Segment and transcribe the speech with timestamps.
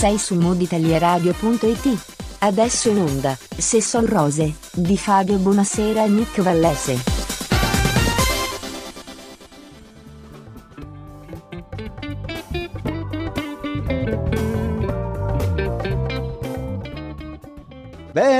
[0.00, 1.98] Sei su moditalieradio.it.
[2.38, 7.09] Adesso in onda, Se son rose, di Fabio Buonasera e Nick Vallese.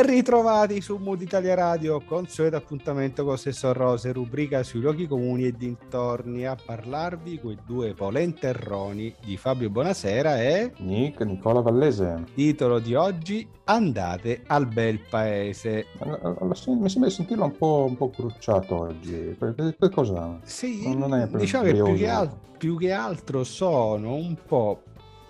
[0.01, 5.45] Ben ritrovati su Mood Italia Radio, consueto appuntamento con Sesso Rose, rubrica sui luoghi comuni
[5.45, 10.73] e dintorni, a parlarvi quei due polenterroni di Fabio Buonasera e...
[10.79, 12.25] Nick, Nicola Vallese.
[12.35, 15.89] Titolo di oggi, Andate al bel paese.
[16.41, 20.41] Mi sembra di sentirlo un po', un po' crucciato oggi, che cosa?
[20.45, 24.83] Sì, non è diciamo che più che, al- più che altro sono un po'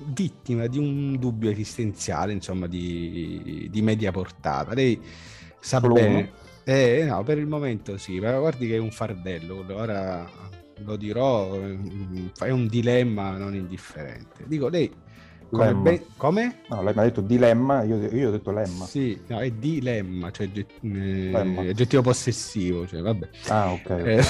[0.05, 4.75] vittima di un dubbio esistenziale, insomma, di, di media portata.
[4.75, 5.01] Lei
[5.59, 6.33] sa Solo bene.
[6.65, 10.29] Eh, no, per il momento sì, ma guardi che è un fardello, ora
[10.85, 14.45] lo dirò, è un dilemma non indifferente.
[14.47, 14.91] Dico, lei
[15.51, 15.75] come?
[15.75, 16.01] Ben...
[16.17, 16.61] come?
[16.69, 18.85] No, lei mi ha detto dilemma, io, io, ho detto lemma.
[18.85, 20.49] Sì, no, è dilemma, cioè
[20.83, 23.29] eh, aggettivo possessivo, cioè vabbè.
[23.49, 23.91] Ah, ok.
[23.91, 24.23] Eh,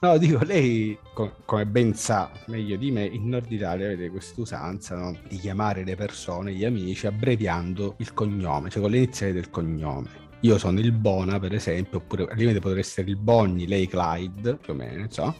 [0.00, 4.94] No, dico, lei, com- come ben sa meglio di me, in Nord Italia avete quest'usanza
[4.94, 5.18] no?
[5.28, 10.26] di chiamare le persone, gli amici, abbreviando il cognome, cioè con le iniziali del cognome.
[10.42, 14.54] Io sono il Bona, per esempio, oppure al limite potrebbe essere il Bogni, lei Clyde,
[14.54, 15.34] più o meno, so.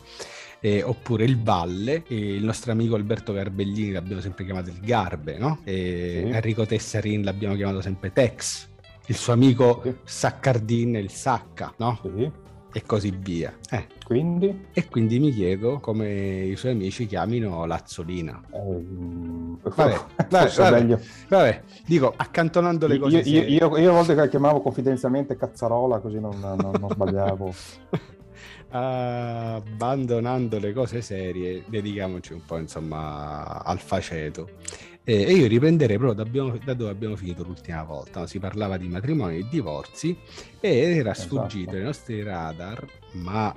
[0.59, 5.39] Eh, oppure il Valle, eh, il nostro amico Alberto Garbellini l'abbiamo sempre chiamato il Garbe,
[5.39, 5.61] no?
[5.62, 6.34] E sì.
[6.34, 8.69] Enrico Tessarin l'abbiamo chiamato sempre Tex,
[9.06, 9.95] il suo amico sì.
[10.03, 12.00] Saccardin il Sacca, no?
[12.03, 13.52] Sì e così via.
[13.70, 13.86] Eh.
[14.05, 14.66] Quindi?
[14.72, 18.41] E quindi mi chiedo come i suoi amici chiamino Lazzolina.
[18.50, 23.19] Um, vabbè, vabbè, vabbè, vabbè, dico, accantonando le cose.
[23.19, 27.55] Io, io, io, a volte chiamavo confidenzialmente cazzarola così non, non, non sbagliavo.
[28.70, 34.50] abbandonando le cose serie, dedichiamoci un po' insomma al faceto.
[35.09, 38.20] E, e io riprenderei proprio da, abbiamo, da, dove abbiamo finito l'ultima volta.
[38.20, 38.27] No?
[38.27, 40.15] Si parlava di matrimoni e divorzi
[40.61, 41.28] e era esatto.
[41.28, 43.55] sfuggito ai nostri radar, ma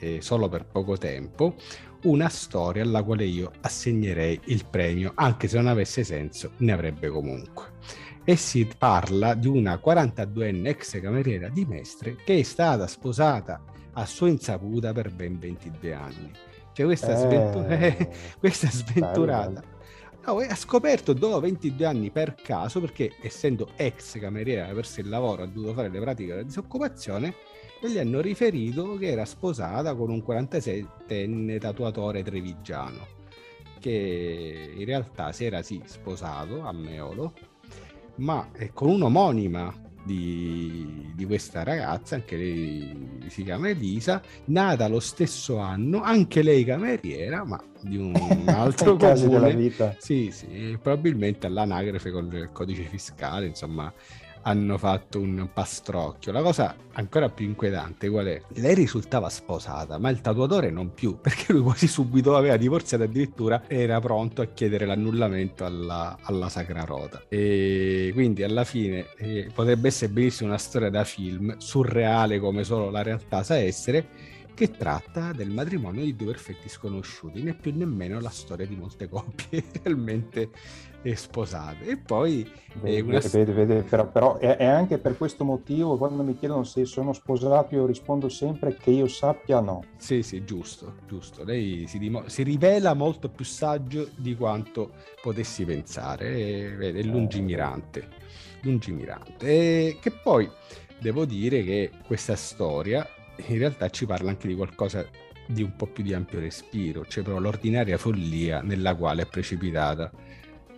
[0.00, 1.54] eh, solo per poco tempo,
[2.02, 7.08] una storia alla quale io assegnerei il premio, anche se non avesse senso, ne avrebbe
[7.08, 7.70] comunque.
[8.22, 13.64] E si parla di una 42enne ex cameriera di Mestre che è stata sposata
[13.94, 16.30] a sua insaputa per ben 22 anni.
[16.74, 18.08] Cioè questa, eh, sventura-
[18.38, 19.71] questa sventurata.
[20.24, 25.08] No, ha scoperto dopo 22 anni per caso, perché essendo ex cameriera, ha perso il
[25.08, 27.34] lavoro, ha dovuto fare le pratiche della disoccupazione,
[27.80, 33.06] e gli hanno riferito che era sposata con un 47enne tatuatore trevigiano,
[33.80, 37.34] che in realtà si era sì sposato a Meolo,
[38.16, 45.58] ma con un'omonima di, di, questa ragazza, anche lei si chiama Elisa, nata lo stesso
[45.58, 48.14] anno, anche lei cameriera, ma di un
[48.46, 49.28] altro comune.
[49.28, 49.94] della vita.
[49.98, 53.92] Sì, sì, probabilmente all'anagrafe con il codice fiscale, insomma,
[54.42, 56.32] hanno fatto un pastrocchio.
[56.32, 58.42] La cosa ancora più inquietante qual è?
[58.54, 63.62] Lei risultava sposata, ma il tatuatore non più, perché lui quasi subito aveva divorziato addirittura
[63.66, 67.22] era pronto a chiedere l'annullamento alla, alla Sacra Rota.
[67.28, 72.90] E quindi alla fine eh, potrebbe essere benissimo una storia da film, surreale come solo
[72.90, 74.06] la realtà sa essere,
[74.54, 79.08] che tratta del matrimonio di due perfetti sconosciuti, né più nemmeno la storia di molte
[79.08, 80.50] coppie realmente
[81.14, 81.86] sposate.
[81.86, 82.48] E poi...
[82.74, 83.18] Vede, una...
[83.18, 87.12] vede, vede, però, però è, è, anche per questo motivo quando mi chiedono se sono
[87.12, 89.82] sposato io rispondo sempre che io sappia no.
[89.96, 91.44] Sì, sì, giusto, giusto.
[91.44, 98.08] Lei si, dim- si rivela molto più saggio di quanto potessi pensare, è, è lungimirante,
[98.62, 99.46] lungimirante.
[99.46, 100.48] E che poi
[101.00, 103.06] devo dire che questa storia
[103.48, 105.06] in realtà ci parla anche di qualcosa
[105.46, 110.10] di un po' più di ampio respiro, cioè proprio l'ordinaria follia nella quale è precipitata,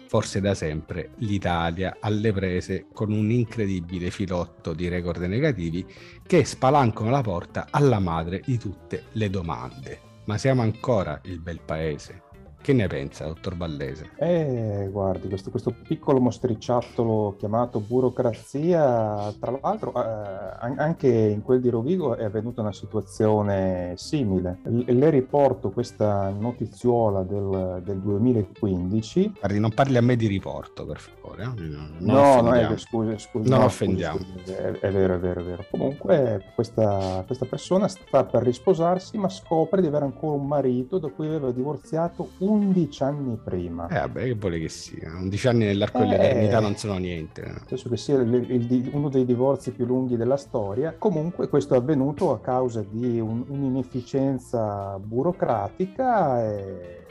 [0.08, 5.84] forse da sempre, l'Italia alle prese con un incredibile filotto di record negativi
[6.26, 10.00] che spalancano la porta alla madre di tutte le domande.
[10.24, 12.23] Ma siamo ancora il bel paese?
[12.64, 14.12] Che ne pensa, dottor Ballese?
[14.16, 21.68] Eh, guardi, questo, questo piccolo mostriciattolo chiamato burocrazia, tra l'altro eh, anche in quel di
[21.68, 24.60] Rovigo è avvenuta una situazione simile.
[24.62, 29.34] L- le riporto questa notiziola del, del 2015.
[29.40, 31.42] Guardi, non parli a me di riporto, per favore.
[31.42, 31.68] Eh?
[31.98, 33.46] Non no, no, eh, scusi, scusi.
[33.46, 34.20] Non no, offendiamo.
[34.20, 35.66] Scusi, è, è, vero, è vero, è vero.
[35.70, 41.10] Comunque questa, questa persona sta per risposarsi, ma scopre di avere ancora un marito da
[41.10, 43.88] cui aveva divorziato un 11 anni prima.
[43.88, 45.12] Eh vabbè, che vuole che sia?
[45.16, 47.62] 11 anni nell'arco eh, dell'eternità non sono niente.
[47.68, 50.94] Penso che sia il, il, uno dei divorzi più lunghi della storia.
[50.96, 57.03] Comunque questo è avvenuto a causa di un, un'inefficienza burocratica e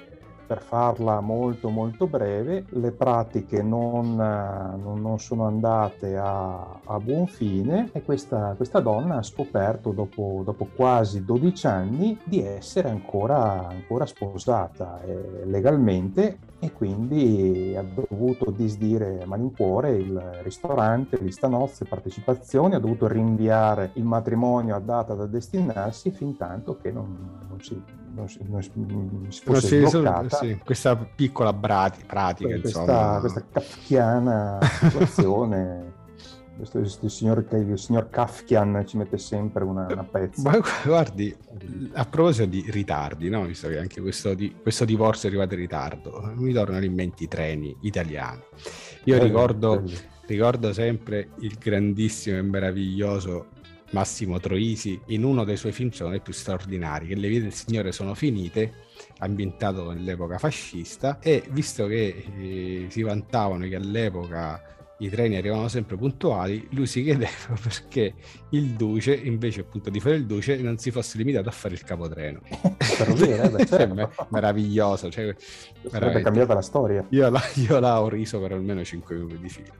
[0.45, 7.89] per farla molto molto breve, le pratiche non, non, sono andate a, a, buon fine
[7.93, 14.05] e questa, questa donna ha scoperto dopo, dopo, quasi 12 anni di essere ancora, ancora
[14.05, 22.75] sposata eh, legalmente e quindi ha dovuto disdire a malincuore il ristorante, lista nozze, partecipazioni,
[22.75, 27.81] ha dovuto rinviare il matrimonio a data da destinarsi fin tanto che non, non si
[28.13, 30.37] non non si, non si fosse non sbloccata.
[30.37, 33.19] Sì, questa piccola brati, pratica, questa, insomma.
[33.19, 36.01] Questa kafkiana situazione.
[36.55, 40.51] Questo, il, signor, il signor Kafkian ci mette sempre una, una pezza.
[40.51, 41.35] Ma guardi,
[41.93, 43.43] a proposito di ritardi, no?
[43.43, 47.23] visto che anche questo, di, questo divorzio è arrivato in ritardo, mi tornano in mente
[47.23, 48.39] i treni italiani.
[49.05, 49.97] Io bello, ricordo, bello.
[50.27, 53.47] ricordo sempre il grandissimo e meraviglioso
[53.93, 55.71] Massimo Troisi in uno dei suoi
[56.09, 58.87] me più straordinari, che Le vie del Signore sono finite,
[59.19, 64.61] ambientato nell'epoca fascista e visto che eh, si vantavano che all'epoca
[65.03, 67.29] i treni arrivavano sempre puntuali, lui si chiedeva
[67.61, 68.13] perché
[68.49, 71.83] il Duce, invece appunto di fare il Duce, non si fosse limitato a fare il
[71.83, 72.39] capotreno.
[73.15, 74.27] Dire, beh, certo.
[74.29, 75.09] meraviglioso.
[75.09, 75.35] Cioè,
[75.87, 77.05] Sarebbe cambiata la storia.
[77.09, 79.73] Io la, io la, ho riso per almeno 5 minuti di filo.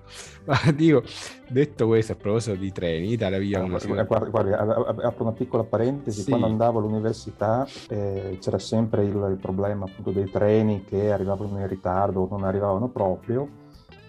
[0.45, 1.03] Ma dico,
[1.47, 3.77] detto questo, a proposito di treni, Italia via una...
[3.77, 4.57] Guarda, guarda,
[5.03, 6.21] apro una piccola parentesi.
[6.21, 6.29] Sì.
[6.29, 11.67] Quando andavo all'università eh, c'era sempre il, il problema appunto dei treni che arrivavano in
[11.67, 13.61] ritardo o non arrivavano proprio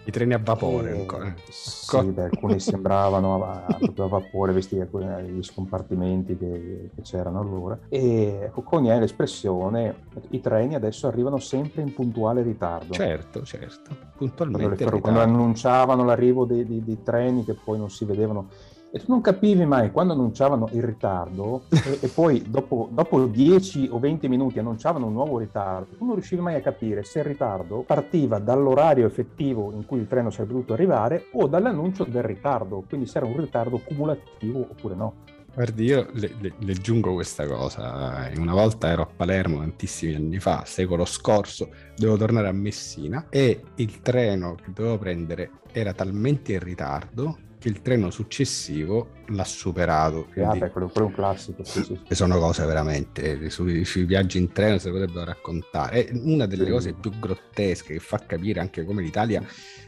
[0.05, 1.33] i treni a vapore e, ancora.
[1.49, 7.77] Sì, beh, alcuni sembravano a, a, vapore, visti gli scompartimenti che, che, c'erano allora.
[7.89, 12.93] E ecco, coniare l'espressione, i treni adesso arrivano sempre in puntuale ritardo.
[12.93, 14.83] Certo, certo, puntualmente.
[14.83, 18.49] Quando, quando annunciavano l'arrivo dei, dei, dei treni che poi non si vedevano
[18.95, 23.89] e tu non capivi mai quando annunciavano il ritardo e, e poi dopo, dopo, 10
[23.91, 27.25] o 20 minuti annunciavano un nuovo ritardo, tu non riuscivi mai a capire se il
[27.25, 32.85] ritardo partiva dall'orario effettivo in cui il treno sarebbe dovuto arrivare o dall'annuncio del ritardo,
[32.87, 35.13] quindi se era un ritardo cumulativo oppure no.
[35.53, 38.29] Guardi, io le, le, le, aggiungo questa cosa.
[38.37, 43.61] Una volta ero a Palermo tantissimi anni fa, secolo scorso, dovevo tornare a Messina e
[43.75, 50.27] il treno che dovevo prendere era talmente in ritardo il treno successivo l'ha superato.
[50.31, 50.61] Quindi...
[50.61, 51.63] Ah, quello, quello è un classico.
[51.63, 52.15] Sì, sì, sì.
[52.15, 56.05] Sono cose veramente, sui, sui, viaggi in treno si potrebbero raccontare.
[56.05, 59.43] È una delle cose più grottesche che fa capire anche come l'Italia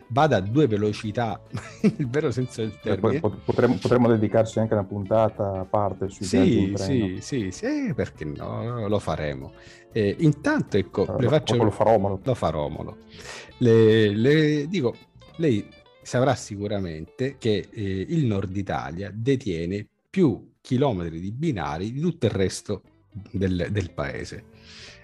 [0.09, 1.39] vada a due velocità,
[1.81, 3.19] nel vero senso del termine.
[3.19, 7.06] Potremmo, potremmo, dedicarci anche una puntata a parte sui sì, viaggi in treno.
[7.07, 9.53] Sì, sì, sì, perché no, lo faremo.
[9.91, 11.56] Eh, intanto, ecco, allora, le faccio...
[11.56, 12.69] Lo farò, lo farò.
[13.59, 14.95] Le, le dico,
[15.38, 15.68] lei
[16.07, 22.31] saprà sicuramente che eh, il nord Italia detiene più chilometri di binari di tutto il
[22.31, 22.81] resto
[23.30, 24.45] del, del paese.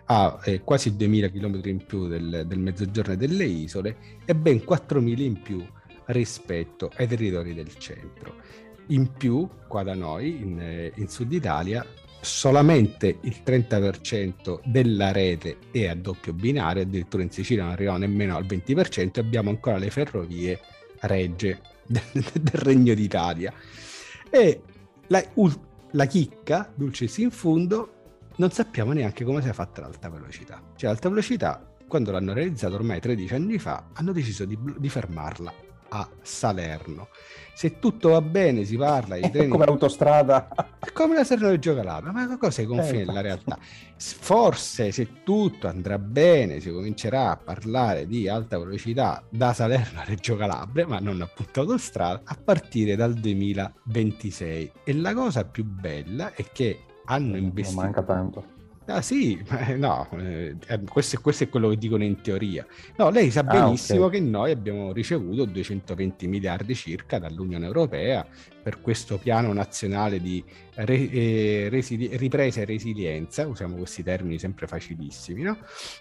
[0.06, 5.24] Ha eh, quasi 2000 chilometri in più del, del mezzogiorno delle isole e ben 4000
[5.24, 5.66] in più
[6.06, 8.36] rispetto ai territori del centro.
[8.88, 11.86] In più, qua da noi, in, eh, in Sud Italia,
[12.22, 18.38] solamente il 30% della rete è a doppio binario, addirittura in Sicilia non arriviamo nemmeno
[18.38, 20.60] al 20%, abbiamo ancora le ferrovie
[21.08, 23.54] regge del Regno d'Italia.
[24.30, 24.62] E
[25.08, 25.24] la,
[25.92, 27.94] la chicca, dulcis in fundo,
[28.38, 30.62] non sappiamo neanche come sia fatta l'alta velocità.
[30.76, 35.72] Cioè l'alta velocità, quando l'hanno realizzata ormai 13 anni fa, hanno deciso di, di fermarla
[35.94, 37.10] a Salerno.
[37.54, 39.48] Se tutto va bene, si parla di treni...
[39.48, 40.48] come l'autostrada.
[40.92, 43.58] come la Salerno-Reggio Calabria, ma cosa è confine eh, della realtà?
[43.96, 50.04] Forse se tutto andrà bene, si comincerà a parlare di alta velocità da Salerno a
[50.04, 54.72] Reggio Calabria, ma non appunto autostrada, a partire dal 2026.
[54.84, 57.82] E la cosa più bella è che hanno investito...
[57.82, 58.53] Non manca tanto
[58.86, 59.42] Ah sì,
[59.78, 60.58] no, eh,
[60.90, 62.66] questo, questo, è quello che dicono in teoria.
[62.98, 64.20] No, lei sa benissimo ah, okay.
[64.20, 68.26] che noi abbiamo ricevuto 220 miliardi circa dall'Unione Europea
[68.62, 70.44] per questo piano nazionale di
[70.76, 75.58] re, eh, resili- ripresa e resilienza, usiamo questi termini sempre facilissimi, no?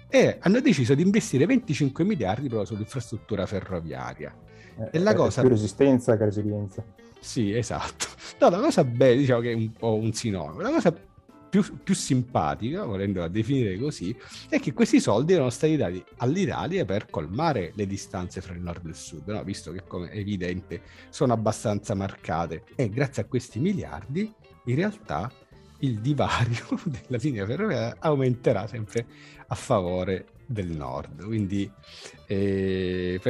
[0.08, 4.34] E hanno deciso di investire 25 miliardi proprio sull'infrastruttura ferroviaria.
[4.78, 5.40] Eh, e la cosa...
[5.40, 6.84] più resistenza che resilienza.
[7.20, 8.06] Sì, esatto.
[8.40, 10.60] No, la cosa bella, diciamo che è un po' un sinonimo.
[10.60, 10.92] La cosa
[11.52, 14.16] più, più, simpatica, volendola definire così,
[14.48, 18.86] è che questi soldi erano stati dati all'Italia per colmare le distanze fra il nord
[18.86, 19.44] e il sud, no?
[19.44, 20.80] visto che come è evidente
[21.10, 22.64] sono abbastanza marcate.
[22.74, 24.32] E grazie a questi miliardi,
[24.64, 25.30] in realtà
[25.80, 29.04] il divario della linea ferroviaria aumenterà sempre
[29.48, 31.22] a favore del nord.
[31.22, 31.70] Quindi
[32.28, 33.20] eh,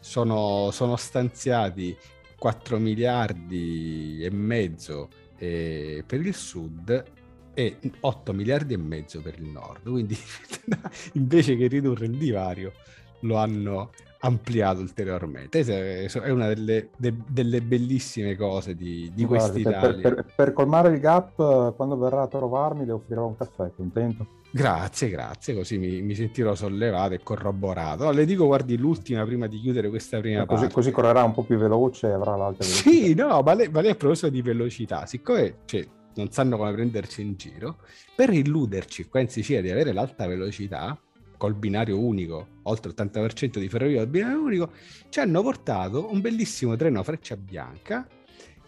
[0.00, 1.96] sono, sono stanziati
[2.36, 7.20] 4 miliardi e mezzo eh, per il sud
[7.54, 9.88] e 8 miliardi e mezzo per il nord.
[9.88, 10.16] Quindi
[11.14, 12.72] invece che ridurre il divario
[13.20, 13.90] lo hanno
[14.24, 15.60] ampliato ulteriormente.
[15.60, 21.00] È una delle, de, delle bellissime cose di, di Guardi, per, per, per, colmare il
[21.00, 24.40] gap, quando verrà a trovarmi le offrirò un caffè, contento?
[24.54, 28.04] Grazie, grazie, così mi, mi sentirò sollevato e corroborato.
[28.04, 30.74] No, le dico, guardi, l'ultima prima di chiudere questa prima così, parte.
[30.74, 32.90] Così correrà un po' più veloce e avrà l'altra velocità.
[32.90, 36.72] Sì, no, ma lei, ma lei a proposito di velocità, siccome cioè, non sanno come
[36.72, 37.78] prenderci in giro,
[38.14, 40.98] per illuderci qua in Sicilia di avere l'alta velocità,
[41.36, 44.70] col binario unico, oltre l'80% di ferrovie al binario unico,
[45.08, 48.06] ci hanno portato un bellissimo treno a freccia bianca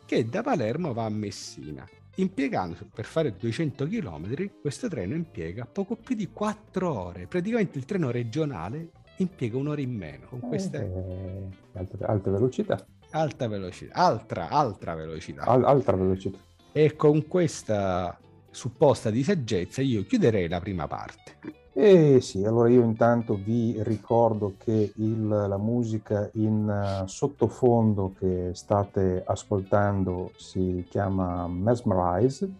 [0.04, 1.86] che da Palermo va a Messina.
[2.16, 7.26] Impiegando per fare 200 km, questo treno impiega poco più di 4 ore.
[7.26, 12.86] Praticamente il treno regionale impiega un'ora in meno con queste eh, alta, alta, velocità.
[13.10, 15.42] Alta velocità, altra, altra velocità.
[15.44, 16.38] Al, altra velocità.
[16.76, 18.18] E con questa
[18.50, 21.36] supposta di saggezza io chiuderei la prima parte.
[21.72, 28.50] Eh sì, allora io intanto vi ricordo che il, la musica in uh, sottofondo che
[28.54, 32.52] state ascoltando si chiama Mesmerize,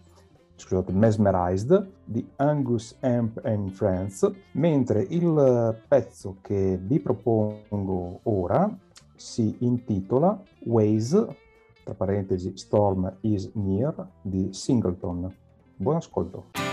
[0.55, 8.73] scusate, Mesmerized di Angus Amp and Friends, mentre il pezzo che vi propongo ora
[9.13, 11.43] si intitola Waze,
[11.85, 15.33] tra parentesi Storm is Near, di Singleton.
[15.77, 16.64] Buon ascolto.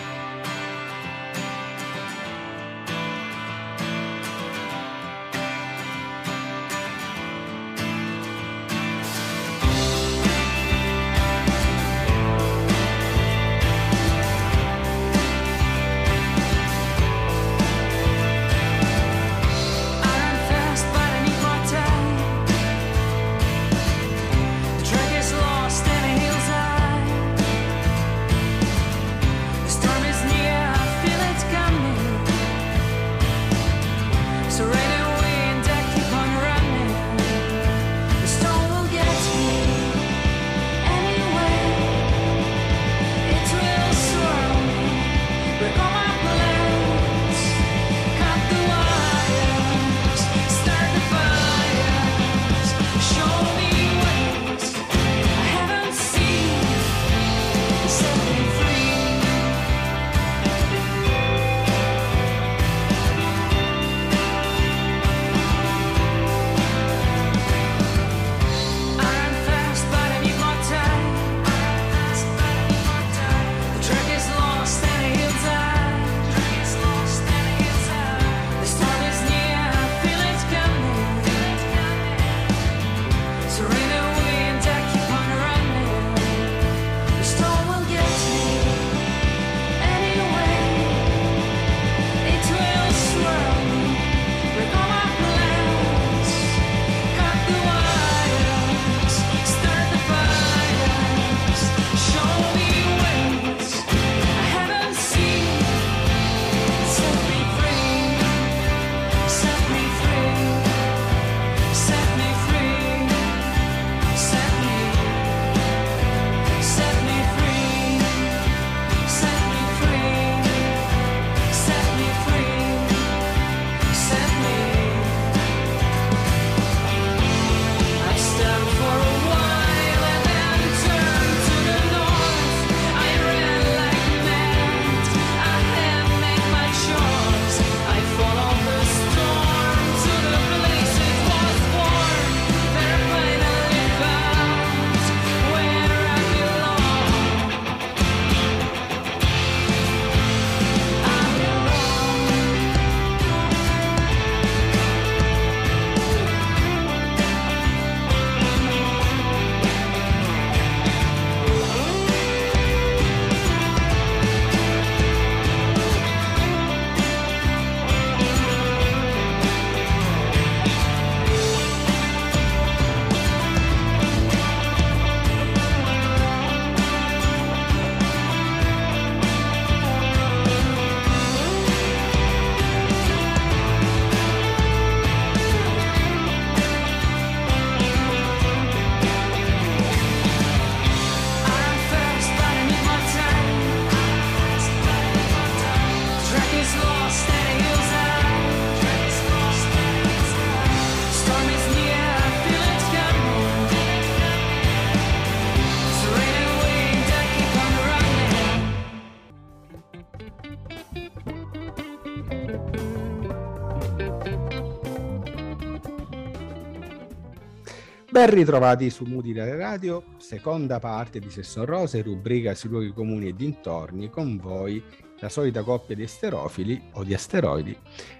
[218.22, 223.34] Ben ritrovati su Mutile Radio, seconda parte di Sesson Rose, rubrica sui luoghi comuni e
[223.34, 224.80] dintorni, con voi
[225.18, 227.76] la solita coppia di asterofili o di asteroidi,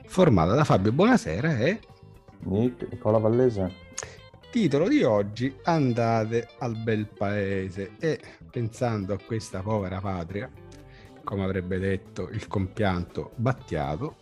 [0.07, 1.79] formata da Fabio Buonasera e
[2.41, 3.73] Nick, Nicola Vallese.
[4.51, 8.19] Titolo di oggi, andate al bel paese e
[8.51, 10.51] pensando a questa povera patria,
[11.23, 14.17] come avrebbe detto il compianto Battiato,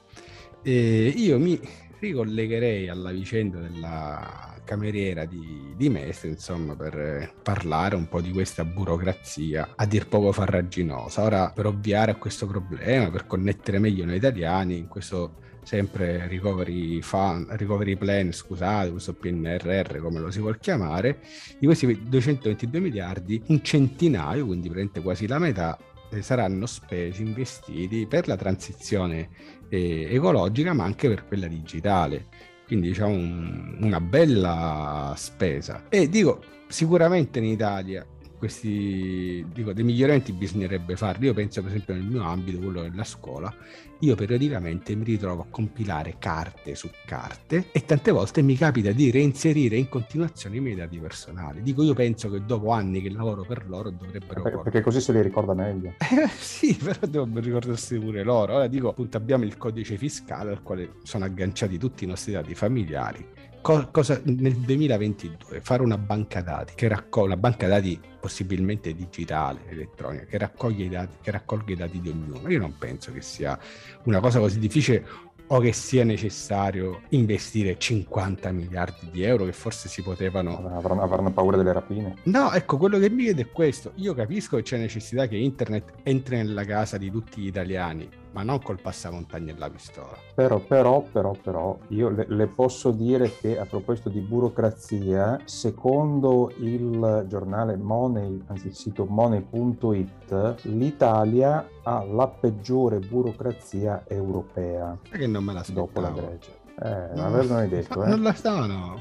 [0.62, 1.58] eh, io mi
[2.00, 8.64] ricollegherei alla vicenda della cameriera di, di Mestre, insomma, per parlare un po' di questa
[8.64, 11.22] burocrazia a dir poco farraginosa.
[11.22, 17.02] Ora, per ovviare a questo problema, per connettere meglio noi italiani, in questo sempre recovery,
[17.02, 21.20] fund, recovery plan, scusate, questo PNRR come lo si vuol chiamare,
[21.58, 25.78] di questi 222 miliardi, un centinaio, quindi praticamente quasi la metà,
[26.10, 29.28] eh, saranno spesi, investiti per la transizione
[29.70, 32.26] eh, ecologica, ma anche per quella digitale
[32.70, 35.86] quindi diciamo un, una bella spesa.
[35.88, 38.06] E dico, sicuramente in Italia
[38.40, 41.26] questi dico, dei miglioramenti bisognerebbe farli.
[41.26, 43.54] Io penso, per esempio, nel mio ambito, quello della scuola,
[43.98, 49.10] io periodicamente mi ritrovo a compilare carte su carte e tante volte mi capita di
[49.10, 51.60] reinserire in continuazione i miei dati personali.
[51.60, 54.42] Dico, io penso che dopo anni che lavoro per loro dovrebbero...
[54.42, 55.94] Perché, perché così se li ricorda meglio.
[56.10, 58.54] Eh, sì, però devo ricordarsi pure loro.
[58.54, 62.54] Ora dico, appunto, abbiamo il codice fiscale al quale sono agganciati tutti i nostri dati
[62.54, 63.24] familiari
[63.60, 70.24] cosa, nel 2022 fare una banca dati che raccoglie una banca dati possibilmente digitale, elettronica,
[70.24, 72.48] che raccoglie i dati, che raccolga i dati di ognuno.
[72.48, 73.58] Io non penso che sia
[74.04, 79.88] una cosa così difficile o che sia necessario investire 50 miliardi di euro che forse
[79.88, 80.56] si potevano...
[80.56, 82.16] Avranno, avranno, paura delle rapine?
[82.24, 83.92] No, ecco, quello che mi chiede è questo.
[83.96, 88.42] Io capisco che c'è necessità che internet entri nella casa di tutti gli italiani, ma
[88.42, 90.16] non col passamontagna e la pistola.
[90.34, 96.52] Però, però, però, però, io le, le, posso dire che a proposito di burocrazia, secondo
[96.58, 104.96] il giornale Money, anzi il sito money.it, l'Italia ha la peggiore burocrazia europea.
[105.02, 106.50] Che non me la Dopo la Grecia.
[106.82, 108.08] Eh, no, non hai detto, eh?
[108.08, 109.00] Non la stanno.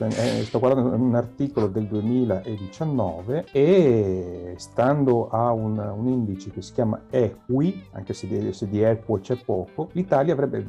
[0.00, 6.72] Eh, sto guardando un articolo del 2019 e stando a un, un indice che si
[6.72, 10.64] chiama EQUI, anche se di, se di equo c'è poco, l'Italia avrebbe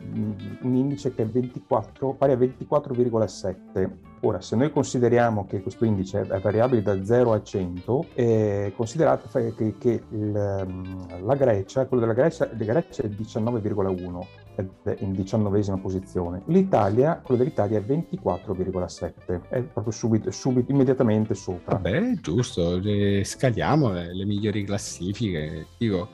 [0.62, 6.22] un indice che è 24, pari a 24,7 Ora, se noi consideriamo che questo indice
[6.22, 12.06] è variabile da 0 a 100, eh, considerate che, che il, ehm, la Grecia, quello
[12.06, 14.49] della Grecia, Grecia è 19,1 ed
[14.84, 16.42] è in diciannovesima posizione.
[16.46, 21.76] L'Italia, quello dell'Italia è 24,7, è proprio subito, subito immediatamente sopra.
[21.76, 22.80] Vabbè, giusto,
[23.24, 25.68] scaliamo le, le migliori classifiche.
[25.78, 26.10] Dico,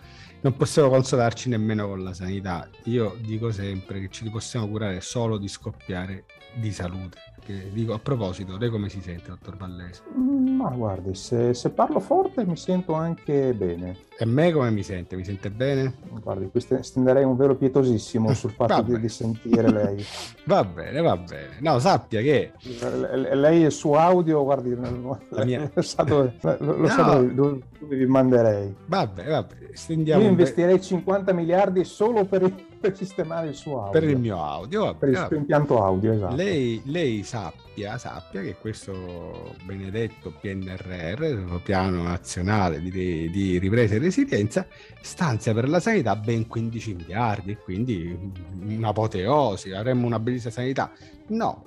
[0.45, 2.69] non possiamo consolarci nemmeno con la sanità.
[2.84, 7.17] Io dico sempre che ci possiamo curare solo di scoppiare di salute.
[7.43, 10.03] Che dico a proposito, lei come si sente, dottor Vallese?
[10.15, 13.97] Ma guardi, se, se, parlo forte mi sento anche bene.
[14.17, 15.17] E me come mi sente?
[15.17, 15.95] Mi sente bene?
[16.21, 20.06] Guardi, qui stenderei un velo pietosissimo sul fatto di, di, sentire lei.
[20.45, 21.58] va bene, va bene.
[21.60, 22.54] No, sappia che...
[23.34, 25.69] lei è su audio, guardi, la mia...
[25.73, 26.88] lo sa dove, lo no.
[26.88, 28.73] sa dove, dove, vi manderei.
[28.86, 30.23] Vabbè, vabbè, stendiamo...
[30.23, 33.99] Io investirei 50 miliardi solo per il sistemare il suo audio.
[33.99, 34.95] Per il mio audio.
[34.95, 36.36] Per il suo impianto audio, esatto.
[36.36, 37.64] Lei, lei sappia,
[37.97, 44.65] sappia, che questo benedetto PNRR, il piano nazionale di, di, ripresa e resilienza,
[45.01, 48.17] stanzia per la sanità ben 15 miliardi, quindi
[48.61, 50.91] un'apoteosi, avremmo una bellissima sanità.
[51.27, 51.63] No,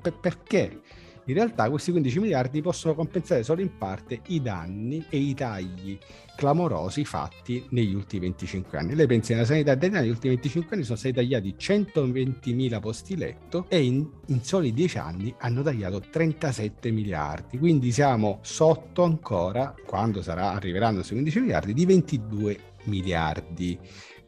[0.00, 0.80] per, perché?
[1.26, 5.96] In realtà questi 15 miliardi possono compensare solo in parte i danni e i tagli
[6.36, 8.94] clamorosi fatti negli ultimi 25 anni.
[8.96, 13.66] Lei pensa nella sanità italiana negli ultimi 25 anni sono stati tagliati 120.000 posti letto
[13.68, 17.56] e in, in soli 10 anni hanno tagliato 37 miliardi.
[17.56, 23.78] Quindi siamo sotto ancora, quando sarà, arriveranno questi 15 miliardi, di 22 miliardi.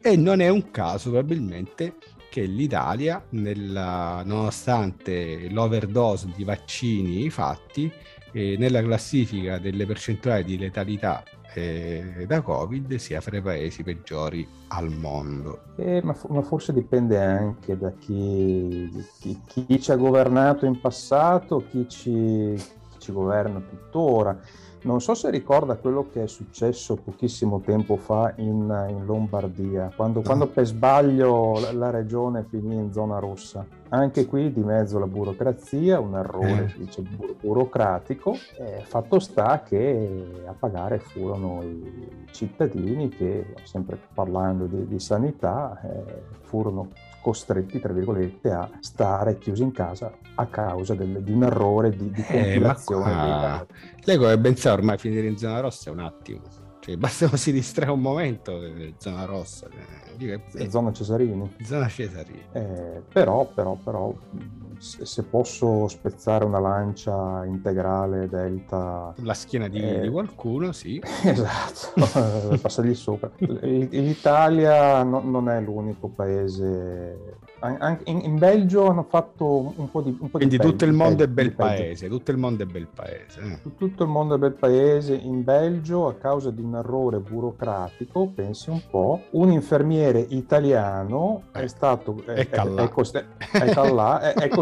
[0.01, 1.95] E non è un caso probabilmente
[2.35, 7.89] che l'Italia, nella, nonostante l'overdose di vaccini fatti,
[8.33, 14.45] eh, nella classifica delle percentuali di letalità eh, da Covid sia fra i paesi peggiori
[14.67, 15.61] al mondo.
[15.77, 21.63] Eh, ma, ma, forse dipende anche da chi, chi, chi, ci ha governato in passato,
[21.69, 24.37] chi ci, chi ci governa tuttora.
[24.85, 30.21] Non so se ricorda quello che è successo pochissimo tempo fa in, in Lombardia, quando,
[30.21, 33.65] quando, per sbaglio la, la, regione finì in zona rossa.
[33.89, 36.77] Anche qui di mezzo la burocrazia, un errore eh.
[36.77, 44.65] dice, bur- burocratico, eh, fatto sta che a pagare furono i cittadini che, sempre parlando
[44.67, 46.89] di, di sanità, eh, furono
[47.25, 52.11] costretti, tra virgolette, a stare chiusi in casa a causa del, di un errore di,
[52.11, 53.11] di compilazione.
[53.11, 53.65] Eh, ma
[54.03, 56.41] lei come ben sa ormai finire in zona rossa è un attimo.
[56.81, 59.67] Cioè, basta che si distrae un momento, eh, zona rossa.
[60.19, 61.55] Eh, eh, zona Cesarini.
[61.63, 62.43] Zona Cesarini.
[62.51, 64.13] Eh, però, però, però,
[64.79, 69.13] se posso spezzare una lancia integrale delta...
[69.21, 71.01] La schiena di, eh, di qualcuno, sì.
[71.23, 73.31] esatto, passagli sopra.
[73.37, 80.15] L'Italia no, non è l'unico paese anche in, in, Belgio hanno fatto un po' di
[80.19, 82.87] un po Quindi di tutto il mondo è bel paese, tutto il mondo è bel
[82.87, 83.41] paese.
[83.41, 83.71] Eh.
[83.77, 85.15] Tutto il mondo è bel paese.
[85.15, 91.63] In Belgio, a causa di un errore burocratico, pensi un po', un infermiere italiano eh.
[91.63, 93.69] è stato è, è, è, costre- è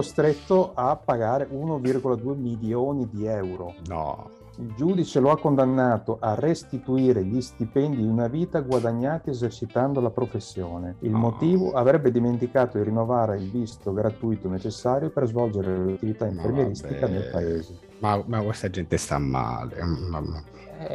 [0.04, 3.74] costretto a pagare 1,2 milioni di euro.
[3.88, 4.30] No.
[4.58, 10.12] Il giudice lo ha condannato a restituire gli stipendi di una vita guadagnati esercitando la
[10.12, 10.98] professione.
[11.00, 11.18] Il oh.
[11.18, 17.80] motivo avrebbe dimenticato di rinnovare il visto gratuito necessario per svolgere l'attività infermieristica nel paese.
[18.00, 19.78] Ma, ma, questa gente sta male.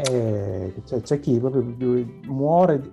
[0.04, 1.64] Eh, c'è, c'è, chi proprio
[2.26, 2.90] muore,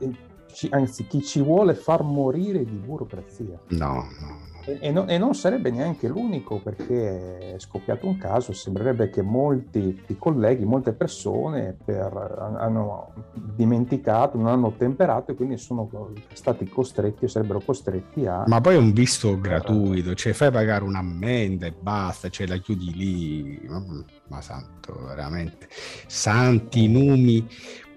[0.70, 3.60] anzi chi ci vuole far morire di burocrazia.
[3.68, 4.54] No, no.
[4.66, 10.04] E, no, e, non sarebbe neanche l'unico perché è scoppiato un caso, sembrerebbe che molti
[10.18, 15.90] colleghi, molte persone per, hanno dimenticato, non hanno temperato e quindi sono
[16.34, 18.44] stati costretti o sarebbero costretti a...
[18.48, 22.94] Ma poi è un visto gratuito, cioè fai pagare un'ammenda e basta, cioè la chiudi
[22.94, 23.70] lì,
[24.28, 25.68] ma santo, veramente,
[26.08, 27.48] santi numi.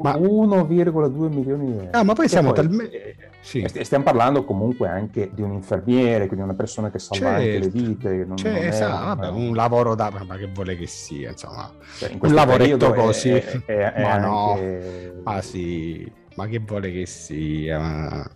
[0.01, 0.15] Ma...
[0.17, 1.89] 1,2 milioni di euro.
[1.93, 3.67] Ah, ma poi siamo talmente sì.
[3.81, 7.43] Stiamo parlando comunque anche di un infermiere, quindi una persona che salva certo.
[7.43, 8.25] anche le vite.
[8.27, 10.13] Non, cioè, non esatto, vabbè, un lavoro da...
[10.27, 11.73] ma che vuole che sia, insomma.
[11.97, 13.31] Cioè, un lavoretto così.
[13.31, 15.13] È, è, è ma anche...
[15.15, 18.31] no, ma sì, ma che vuole che sia.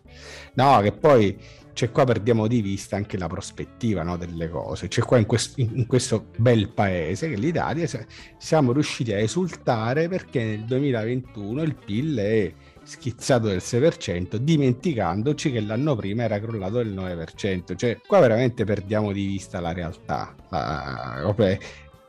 [0.55, 1.39] No, che poi
[1.75, 4.89] cioè qua perdiamo di vista anche la prospettiva no, delle cose.
[4.89, 7.87] Cioè qua in questo, in questo, bel paese che l'Italia
[8.39, 12.53] siamo riusciti a esultare perché nel 2021 il PIL è
[12.85, 17.77] schizzato del 6%, dimenticandoci che l'anno prima era crollato del 9%.
[17.77, 20.35] Cioè, qua veramente perdiamo di vista la realtà.
[20.51, 21.59] La, okay.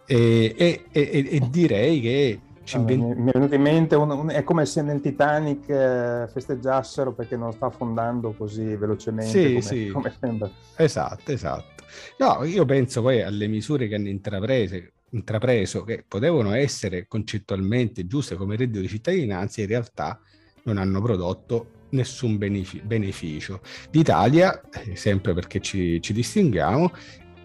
[0.05, 3.15] e, e, e, e, direi che ci invent...
[3.17, 7.35] mi è venuto in mente un, un, è come se nel Titanic eh, festeggiassero perché
[7.35, 9.89] non sta affondando così velocemente sì, come, sì.
[9.91, 11.83] come sembra esatto esatto
[12.19, 18.35] no io penso poi alle misure che hanno intraprese intrapreso che potevano essere concettualmente giuste
[18.35, 20.19] come reddito di cittadinanza in realtà
[20.63, 23.61] non hanno prodotto nessun beneficio.
[23.91, 24.61] L'Italia,
[24.93, 26.91] sempre perché ci, ci distinguiamo,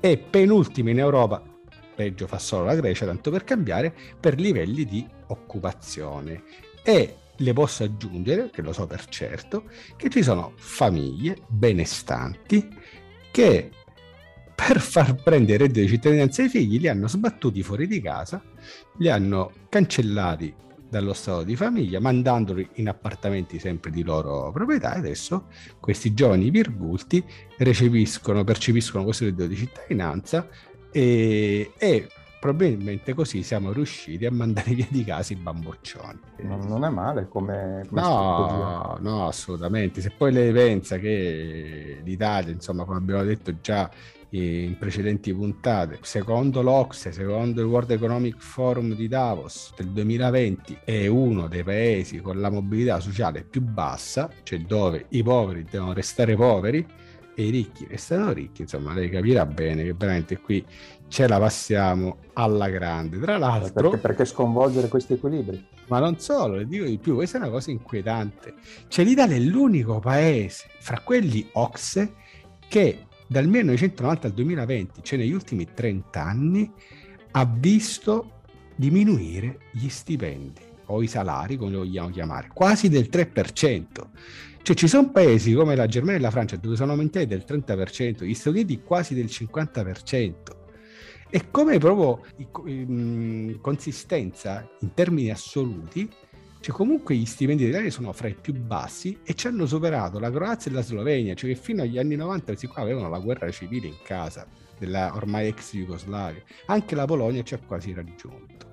[0.00, 1.42] è penultima in Europa,
[1.94, 6.42] peggio fa solo la Grecia, tanto per cambiare, per livelli di occupazione.
[6.83, 9.64] E le posso aggiungere, che lo so per certo,
[9.96, 12.68] che ci sono famiglie benestanti
[13.31, 13.70] che
[14.54, 18.42] per far prendere reddito di cittadinanza ai figli li hanno sbattuti fuori di casa,
[18.96, 20.52] li hanno cancellati
[20.88, 25.46] dallo stato di famiglia, mandandoli in appartamenti sempre di loro proprietà e adesso
[25.81, 27.24] questi giovani virgulti
[27.59, 30.48] recepiscono, percepiscono questo reddito di cittadinanza
[30.90, 32.09] e, e,
[32.40, 36.20] probabilmente così siamo riusciti a mandare via di casa i bamboccioni.
[36.42, 40.01] Non, non è male come, come no, no, assolutamente.
[40.01, 43.90] Se poi lei pensa che l'Italia, insomma, come abbiamo detto già
[44.31, 45.99] in precedenti puntate.
[46.03, 52.21] Secondo l'Ocse, secondo il World Economic Forum di Davos del 2020, è uno dei paesi
[52.21, 56.87] con la mobilità sociale più bassa, cioè dove i poveri devono restare poveri
[57.35, 58.62] e i ricchi restano ricchi.
[58.62, 60.64] Insomma, lei capirà bene che veramente qui
[61.07, 63.19] ce la passiamo alla grande.
[63.21, 65.64] Tra l'altro, perché, perché sconvolgere questi equilibri?
[65.87, 68.55] Ma non solo, le dico di più, questa è una cosa inquietante.
[68.88, 72.14] Cioè, l'Italia è l'unico paese fra quelli Ocse
[72.69, 76.73] che dal 1990 al 2020, cioè negli ultimi 30 anni,
[77.33, 78.41] ha visto
[78.75, 83.87] diminuire gli stipendi o i salari, come li vogliamo chiamare, quasi del 3%.
[84.62, 88.25] Cioè ci sono paesi come la Germania e la Francia dove sono aumentati del 30%,
[88.25, 90.35] gli Stati Uniti quasi del 50%.
[91.31, 92.25] E come proprio
[93.61, 96.11] consistenza in termini assoluti,
[96.61, 100.31] cioè, comunque gli stipendi italiani sono fra i più bassi e ci hanno superato la
[100.31, 103.51] Croazia e la Slovenia, cioè che fino agli anni 90 questi qua avevano la guerra
[103.51, 104.47] civile in casa
[104.79, 106.42] della ormai ex Jugoslavia.
[106.66, 108.66] Anche la Polonia ci ha quasi raggiunto.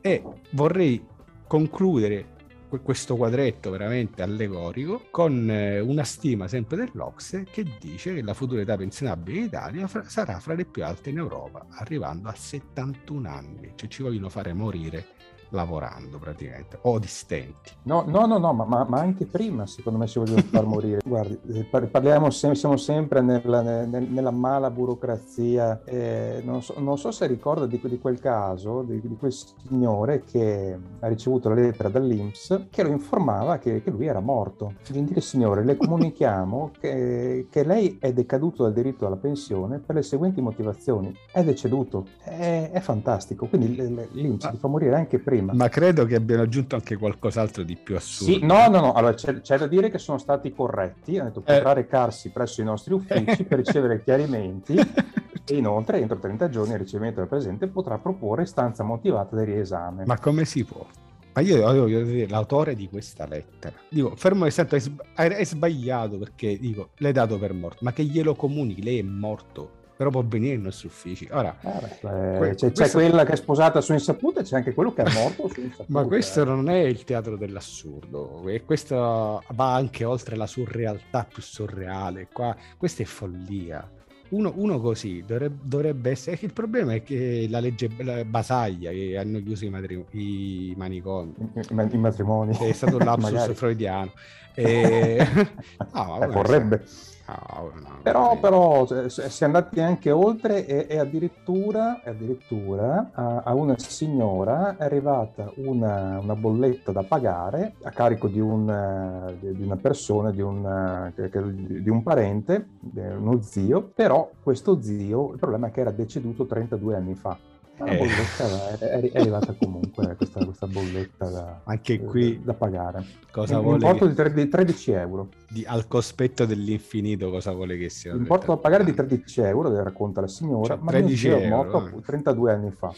[0.00, 1.04] E vorrei
[1.46, 2.38] concludere
[2.78, 8.60] questo quadretto veramente allegorico con eh, una stima sempre dell'Ocse che dice che la futura
[8.60, 13.28] età pensionabile in Italia fra, sarà fra le più alte in Europa, arrivando a 71
[13.28, 15.18] anni, cioè ci vogliono fare morire
[15.50, 17.72] lavorando praticamente, o di stenti.
[17.82, 21.00] No, no, no, no ma, ma, anche prima secondo me si vogliono far morire.
[21.04, 25.82] Guardi, eh, parliamo, siamo sempre nella, nella mala burocrazia.
[25.84, 30.22] Eh, non, so, non, so, se ricorda di, di quel caso, di, di, quel signore
[30.24, 34.74] che ha ricevuto la lettera dall'Inps che lo informava che, che lui era morto.
[34.84, 40.02] Gentile signore, le comunichiamo che, che, lei è decaduto dal diritto alla pensione per le
[40.02, 41.12] seguenti motivazioni.
[41.32, 42.06] È deceduto.
[42.22, 43.46] È, è fantastico.
[43.46, 43.76] Quindi
[44.12, 45.64] l'Inps ti fa morire anche prima prima.
[45.64, 48.32] Ma credo che abbiano aggiunto anche qualcos'altro di più assurdo.
[48.32, 48.92] Sì, no, no, no.
[48.92, 51.18] Allora, c'è, c'è da dire che sono stati corretti.
[51.18, 51.74] Hanno detto potrà eh.
[51.74, 54.74] recarsi presso i nostri uffici per ricevere chiarimenti
[55.46, 60.04] e inoltre entro 30 giorni il ricevimento del presente potrà proporre istanza motivata del riesame.
[60.06, 60.86] Ma come si può?
[61.32, 66.58] Ma io voglio dire, l'autore di questa lettera, dico, fermo e santo, è sbagliato perché,
[66.58, 70.54] dico, l'hai dato per morto, ma che glielo comunichi, lei è morto però può venire
[70.54, 71.28] nei nostri uffici.
[71.30, 72.96] Ora, eh, que- c'è, questo...
[72.96, 75.84] quella che è sposata su insaputa e c'è anche quello che è morto su insaputa.
[75.88, 81.42] Ma questo non è il teatro dell'assurdo, e questo va anche oltre la surrealtà più
[81.42, 82.28] surreale.
[82.32, 83.86] Qua, questa è follia.
[84.30, 86.38] Uno, uno, così dovrebbe, dovrebbe, essere.
[86.40, 87.88] Il problema è che la legge
[88.24, 91.34] Basaglia che hanno chiuso i, matri, i manicomi,
[91.68, 94.12] I, matrimoni, è stato un lapsus freudiano.
[94.52, 95.24] E...
[95.94, 96.84] no, eh, vorrebbe.
[97.30, 103.54] No, no, però, però si è andati anche oltre e, e addirittura, addirittura a, a,
[103.54, 109.76] una signora è arrivata una, una, bolletta da pagare a carico di, un, di una
[109.76, 115.80] persona, di un, di un parente, uno zio, però questo zio, il problema è che
[115.80, 117.38] era deceduto 32 anni fa.
[117.80, 117.96] La eh.
[117.96, 123.04] bolletta è, è, arrivata comunque questa, questa bolletta da, Anche qui, da, da pagare.
[123.32, 124.32] Cosa un vuole importo che...
[124.34, 125.28] di 13 euro.
[125.48, 128.12] Di, al cospetto dell'infinito cosa vuole che sia?
[128.12, 131.48] L'importo da pagare di 13 euro, le racconta la signora, cioè, ma 13 euro, è
[131.48, 132.00] morto no?
[132.00, 132.92] 32 anni fa.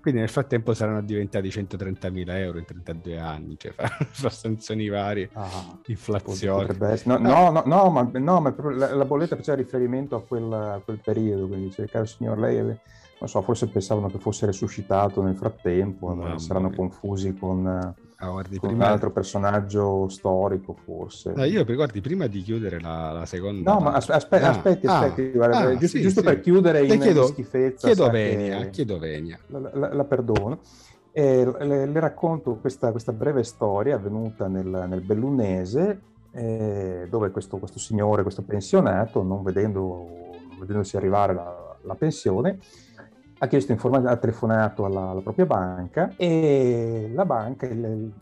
[0.00, 5.78] Quindi nel frattempo saranno diventati 130.000 euro in 32 anni, cioè fra sanzioni varie, ah,
[5.86, 6.74] inflazione.
[7.04, 10.80] No, no, no, no, ma, no, ma la, la bolletta faceva riferimento a quel, a
[10.82, 12.78] quel periodo, quindi dice, caro signor, lei
[13.20, 16.76] non so, forse pensavano che fosse resuscitato nel frattempo, Mamma saranno mia.
[16.78, 17.94] confusi con, ah,
[18.30, 18.86] guardi, con prima...
[18.86, 21.34] un altro personaggio storico, forse.
[21.36, 23.74] No, io guardi, prima di chiudere la, la seconda...
[23.74, 26.26] No, ma aspe- aspe- ah, aspetti, aspetti, guarda, ah, giusto, sì, giusto sì.
[26.26, 27.88] per chiudere in chiedo, schifezza.
[27.88, 29.38] Chiedo venia, chiedo venia.
[29.48, 30.58] La, la, la perdono.
[31.12, 37.58] E le, le racconto questa, questa, breve storia avvenuta nel, nel Bellunese, eh, dove questo,
[37.58, 40.08] questo, signore, questo pensionato, non vedendo,
[40.58, 42.58] vedendosi arrivare la, la pensione,
[43.42, 48.12] ha chiesto informazioni, ha telefonato alla, alla, propria banca e la banca, il,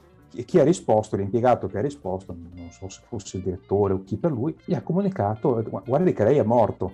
[0.45, 4.17] chi ha risposto, l'impiegato che ha risposto, non so se fosse il direttore o chi
[4.17, 6.93] per lui, gli ha comunicato, guardi che lei è morto.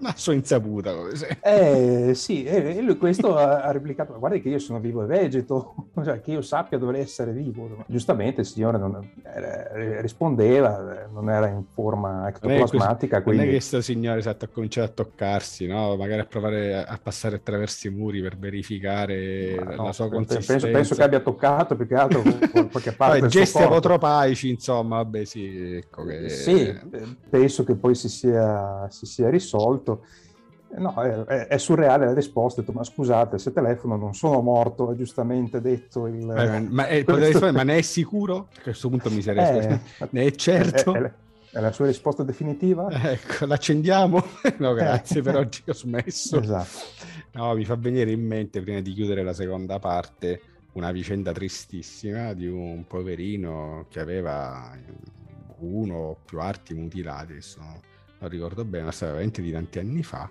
[0.00, 0.94] Ma so insaputa.
[1.42, 6.22] Eh, sì, e lui questo ha, replicato, guardi che io sono vivo e vegeto, cioè
[6.22, 7.84] che io sappia dovrei essere vivo.
[7.86, 13.16] Giustamente il signore non, eh, rispondeva, non era in forma ectoplasmatica.
[13.16, 13.40] Non, quindi...
[13.40, 15.96] non è che questo signore esatto, ha cominciato a toccarsi, no?
[15.96, 20.52] magari a provare a passare attraverso i muri per verificare Ma la no, sua consistenza.
[20.52, 22.22] Penso, penso, che abbia toccato più che altro
[22.70, 25.76] qualche parte Vabbè, gesti apotropaici, insomma, vabbè sì.
[25.76, 26.30] Ecco che...
[26.30, 26.74] Sì,
[27.28, 30.04] penso che poi si sia, si sia risolto detto,
[30.78, 30.94] no,
[31.26, 34.96] è, è, surreale la risposta, ho detto, ma scusate, se telefono non sono morto, ha
[34.96, 36.30] giustamente detto il...
[36.30, 37.52] Eh, ma, è, questo...
[37.52, 38.48] ma, ne è sicuro?
[38.58, 39.66] A questo punto mi sarei...
[39.66, 40.94] Eh, ne è certo?
[40.94, 41.12] È,
[41.52, 42.88] è, la sua risposta definitiva?
[42.90, 44.22] Ecco, l'accendiamo?
[44.58, 46.40] no, grazie, per oggi ho smesso.
[46.40, 46.78] Esatto.
[47.32, 50.40] No, mi fa venire in mente, prima di chiudere la seconda parte,
[50.72, 54.76] una vicenda tristissima di un poverino che aveva
[55.58, 57.60] uno o più arti mutilati, adesso
[58.20, 60.30] non ricordo bene, ma stava veramente di tanti anni fa,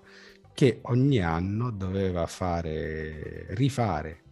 [0.54, 4.24] che ogni anno doveva fare, rifare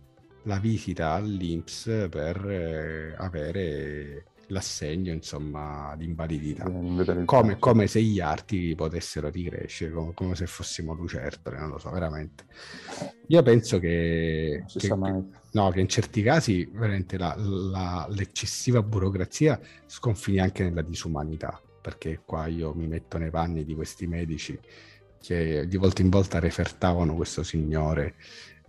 [0.44, 6.64] la visita all'Inps per eh, avere l'assegno insomma di invalidità.
[7.26, 11.90] Come, come, se gli arti potessero ricrescere come, come, se fossimo lucertole non lo so
[11.92, 12.46] veramente.
[13.28, 14.96] Io penso che, che, che,
[15.52, 22.20] no, che in certi casi veramente la, la, l'eccessiva burocrazia sconfini anche nella disumanità perché
[22.26, 24.60] qua io mi metto nei panni di questi medici
[25.22, 28.16] che di volta in volta refertavano questo signore.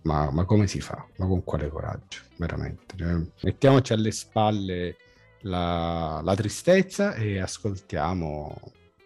[0.03, 1.05] Ma, ma come si fa?
[1.17, 2.19] Ma con quale coraggio?
[2.37, 2.95] Veramente.
[2.95, 4.95] Cioè, mettiamoci alle spalle
[5.41, 8.55] la, la tristezza e ascoltiamo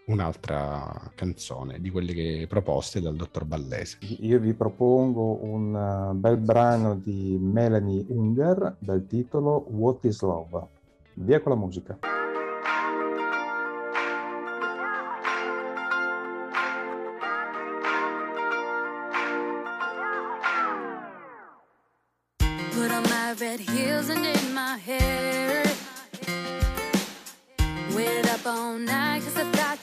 [0.06, 3.98] un'altra canzone di quelle che proposte dal dottor Ballese.
[4.20, 10.68] Io vi propongo un uh, bel brano di Melanie Unger dal titolo What is Love?
[11.16, 11.98] Via con la musica.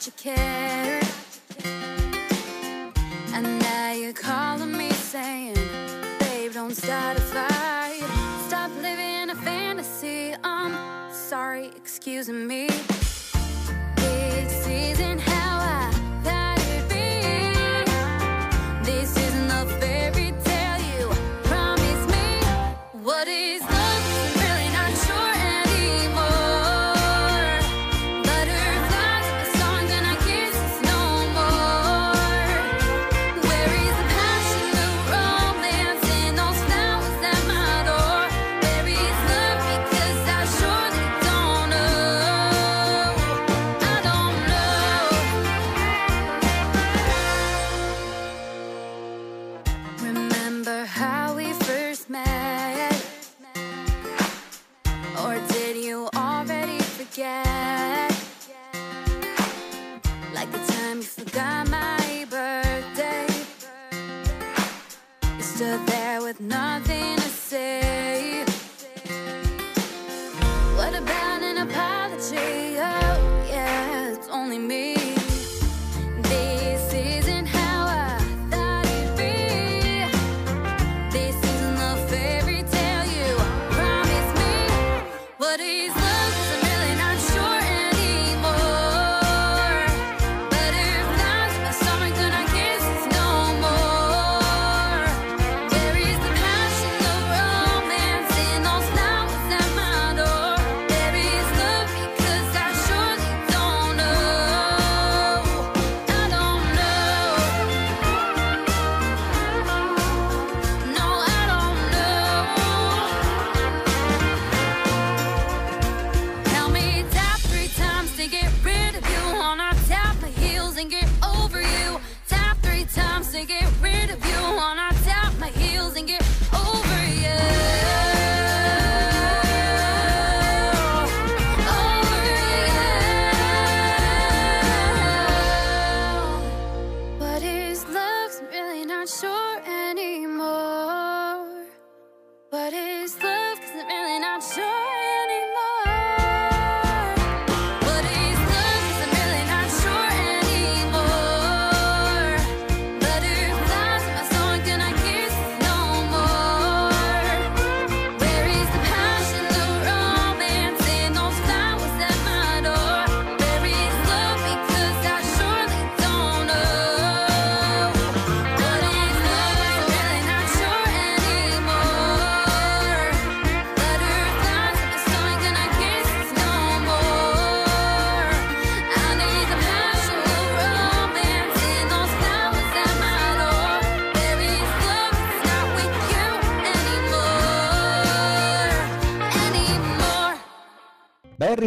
[0.05, 1.03] You cared.
[3.33, 5.55] And now you're calling me saying,
[6.19, 8.01] Babe, don't start a fight.
[8.47, 10.33] Stop living a fantasy.
[10.43, 10.73] I'm
[11.13, 12.69] sorry, excuse me.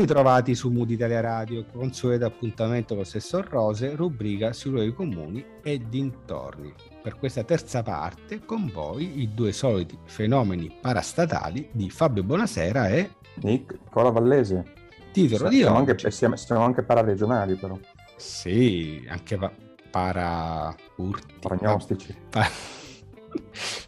[0.04, 5.80] Ritrovati su Mood Italia Radio, consueto appuntamento con Sessor Rose, rubrica sui luoghi comuni e
[5.88, 6.72] dintorni.
[7.02, 13.12] Per questa terza parte con voi i due soliti fenomeni parastatali di Fabio Bonasera e
[13.36, 14.64] Nick, Nicola Vallese.
[15.10, 15.90] titolo di Siamo oggi.
[15.90, 17.78] anche, siamo, siamo anche pararegionali però,
[18.16, 19.52] Sì, anche pa-
[19.90, 21.34] para urti.
[21.40, 22.14] prognostici.
[22.28, 22.46] Pa-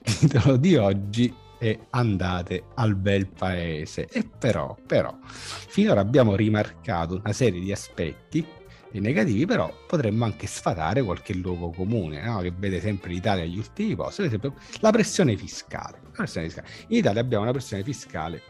[0.02, 7.32] titolo di oggi è andate al bel paese e però, però finora abbiamo rimarcato una
[7.32, 8.46] serie di aspetti
[8.92, 12.38] negativi però potremmo anche sfatare qualche luogo comune no?
[12.38, 16.68] che vede sempre l'Italia agli ultimi posti per esempio la pressione fiscale, la pressione fiscale.
[16.88, 18.42] in Italia abbiamo una pressione fiscale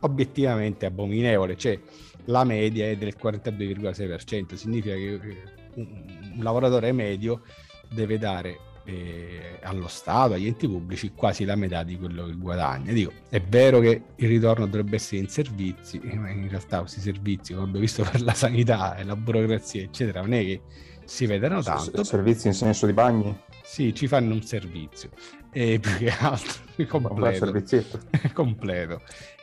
[0.00, 1.80] obiettivamente abominevole cioè
[2.26, 5.42] la media è del 42,6% significa che eh,
[5.74, 7.42] un lavoratore medio
[7.90, 12.92] deve dare eh, allo Stato, agli enti pubblici, quasi la metà di quello che guadagna.
[12.92, 17.00] Dico, è vero che il ritorno dovrebbe essere in servizi, eh, ma in realtà questi
[17.00, 20.62] servizi, come abbiamo visto per la sanità e la burocrazia, eccetera, non è che
[21.04, 22.02] si vedano tanto.
[22.02, 23.38] Servizi in senso di bagni?
[23.62, 25.10] Sì, ci fanno un servizio,
[25.52, 27.44] e più che altro Un completo.
[27.44, 28.00] servizietto.
[28.32, 29.02] completo.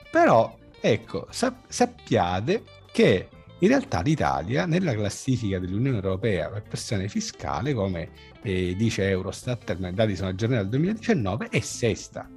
[0.10, 3.28] Però, ecco, sap- sappiate che
[3.60, 8.10] in realtà l'Italia nella classifica dell'Unione Europea per pressione fiscale, come
[8.42, 12.30] eh, dice Eurostat, i dati sono aggiornati al 2019, è sesta.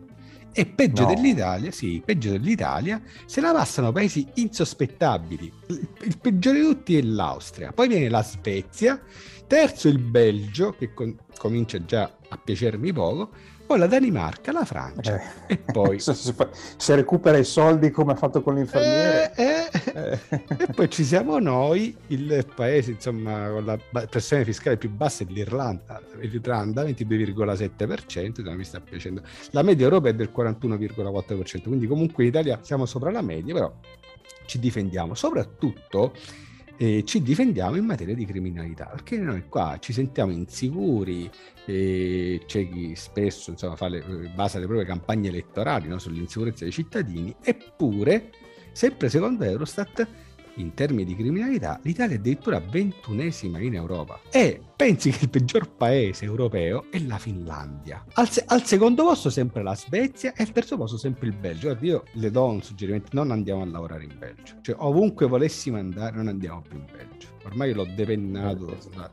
[0.52, 1.14] E peggio No.
[1.14, 5.52] dell'Italia, sì, peggio dell'Italia, se la passano paesi insospettabili.
[5.68, 9.00] Il, il peggiore di tutti è l'Austria, poi viene la Svezia,
[9.46, 13.30] terzo il Belgio, che con- comincia già a piacermi poco,
[13.66, 16.00] poi la Danimarca, la Francia Eh, e poi...
[16.00, 16.34] se, se
[16.76, 19.32] se recupera i soldi come ha fatto con l'infermiere.
[19.36, 19.42] Eh,
[19.84, 25.26] E poi ci siamo noi, il paese insomma con la pressione fiscale più bassa è
[25.28, 29.22] l'Irlanda, l'Irlanda 22,7%, non mi sta piacendo.
[29.50, 33.74] La media europea è del 41,4%, quindi comunque in Italia siamo sopra la media, però
[34.46, 36.12] ci difendiamo, soprattutto
[36.80, 41.28] eh, ci difendiamo in materia di criminalità, perché noi qua ci sentiamo insicuri,
[41.66, 47.34] eh, c'è chi spesso insomma, le, basa le proprie campagne elettorali no, sull'insicurezza dei cittadini,
[47.42, 48.30] eppure,
[48.72, 50.06] sempre secondo Eurostat,
[50.58, 54.18] in termini di criminalità, l'Italia è addirittura ventunesima in Europa.
[54.30, 58.04] E pensi che il peggior paese europeo è la Finlandia.
[58.14, 61.68] Al, se- al secondo posto sempre la Svezia e al terzo posto sempre il Belgio.
[61.68, 64.54] Guarda, io le do un suggerimento, non andiamo a lavorare in Belgio.
[64.60, 67.28] Cioè, ovunque volessimo andare, non andiamo più in Belgio.
[67.44, 68.76] Ormai l'ho depennato.
[68.94, 69.10] da-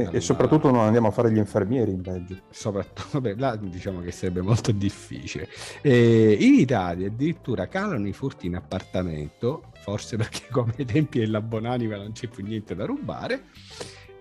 [0.00, 2.36] e, dalla- e soprattutto non andiamo a fare gli infermieri in Belgio.
[2.50, 5.48] soprattutto vabbè, là diciamo che sarebbe molto difficile.
[5.82, 11.40] Eh, in Italia addirittura calano i furti in appartamento, forse perché come ai tempi della
[11.40, 13.44] Bonanima non c'è più niente da rubare,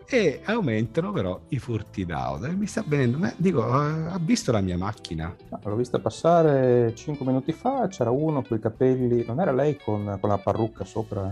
[0.09, 2.45] e aumentano però i furti d'auto.
[2.45, 5.35] E mi sta venendo, ma dico, eh, ha visto la mia macchina?
[5.49, 9.77] No, l'ho vista passare 5 minuti fa, c'era uno con i capelli, non era lei
[9.77, 11.29] con, con la parrucca sopra?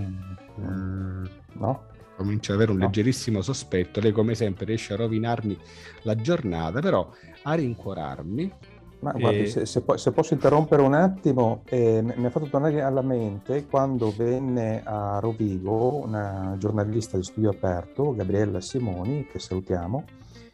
[0.60, 1.84] Mm, No?
[2.16, 4.00] Comincio ad avere un leggerissimo sospetto.
[4.00, 5.58] Lei, come sempre, riesce a rovinarmi
[6.04, 7.10] la giornata, però
[7.44, 8.52] a rincuorarmi.
[9.00, 12.82] Ma E- guardi, se, se se posso interrompere un attimo, eh, mi ha fatto tornare
[12.82, 20.04] alla mente quando venne a Rovigo una giornalista di studio aperto, Gabriella Simoni, che salutiamo,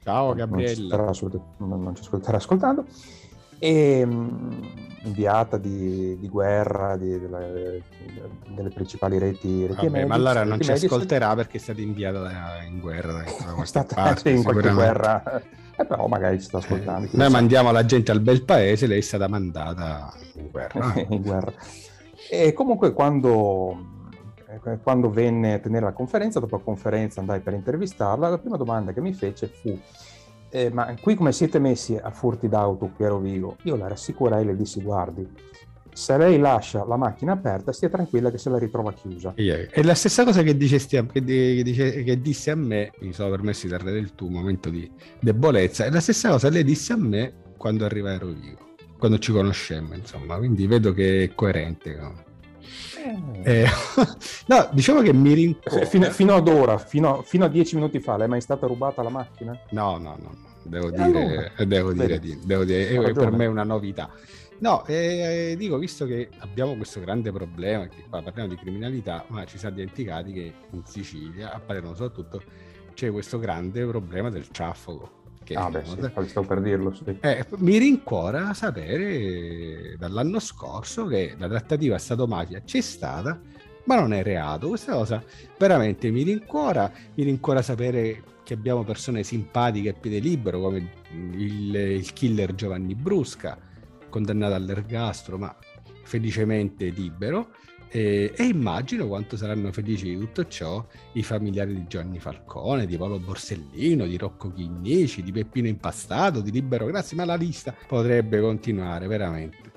[0.04, 1.12] Ciao non ci, Gabriella.
[1.58, 2.86] non ci ascolterà ascoltando,
[3.64, 4.52] e, mm,
[5.04, 10.60] inviata di, di guerra di- della- delle principali reti, reti Vabbè, Medici- ma allora non
[10.60, 10.86] ci Medici.
[10.88, 15.24] ascolterà perché è stata inviata in guerra è stata parte, in qualche guerra,
[15.78, 17.08] eh, però magari ci sta ascoltando.
[17.12, 17.32] lo Noi sa.
[17.32, 20.94] mandiamo la gente al bel paese, lei è stata mandata in guerra.
[21.10, 21.54] in guerra.
[22.30, 23.78] E comunque quando,
[24.48, 28.58] eh, quando venne a tenere la conferenza, dopo la conferenza andai per intervistarla, la prima
[28.58, 29.78] domanda che mi fece fu
[30.52, 33.56] "Eh, ma qui come siete messi a furti d'auto qui a Rovigo?
[33.64, 35.26] Io la rassicurai e le dissi guardi,
[35.94, 39.34] se lei lascia la macchina aperta stia tranquilla che se la ritrova chiusa.
[39.70, 42.92] È la stessa cosa che, dicesti a- che, di- che dice- che disse a me,
[43.00, 44.90] mi sono permesso di dare del tu, un momento di
[45.20, 48.58] debolezza, è la stessa cosa che lei disse a me quando arrivai a Rovigo,
[48.98, 51.96] quando ci conoscemmo, insomma, quindi vedo che è coerente.
[51.96, 52.30] no?
[53.44, 53.66] Eh,
[54.48, 55.86] no, diciamo che mi rincuora.
[55.86, 59.10] Fino, fino ad ora, fino, fino a dieci minuti fa, è mai stata rubata la
[59.10, 59.58] macchina?
[59.72, 60.32] No, no, no,
[60.64, 61.66] devo E dire, allora?
[61.66, 64.10] devo dire, devo dire, è- per me è una novità.
[64.60, 69.44] No, eh, dico, visto che abbiamo questo grande problema, che qua parliamo di criminalità, ma
[69.46, 72.44] ci siamo dimenticati che in Sicilia, a Palermo soprattutto,
[72.94, 75.20] c'è questo grande problema del traffico.
[75.44, 77.18] Che, Ah beh, sì, stavo per dirlo, sì.
[77.20, 83.40] eh, mi rincuora sapere dall'anno scorso che la trattativa Stato-mafia c'è stata,
[83.86, 84.70] ma non è reato.
[84.70, 85.24] Questa cosa
[85.58, 91.76] veramente mi rincuora, mi rincuora sapere che abbiamo persone simpatiche a piede libero come il,
[91.76, 93.58] il killer Giovanni Brusca,
[94.10, 95.56] condannato all'ergastolo, ma
[96.04, 97.50] felicemente libero.
[97.94, 102.96] E, e immagino quanto saranno felici di tutto ciò i familiari di Gianni Falcone, di
[102.96, 108.40] Paolo Borsellino, di Rocco Chinnici, di Peppino Impastato, di Libero Grassi, ma la lista potrebbe
[108.40, 109.72] continuare veramente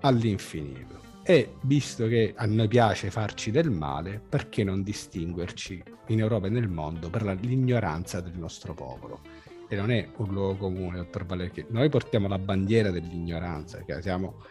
[0.00, 1.00] all'infinito.
[1.22, 6.50] E visto che a noi piace farci del male, perché non distinguerci in Europa e
[6.50, 9.20] nel mondo per la- l'ignoranza del nostro popolo?
[9.68, 11.64] E non è un luogo comune, dottor Valerchi.
[11.68, 14.42] Noi portiamo la bandiera dell'ignoranza, siamo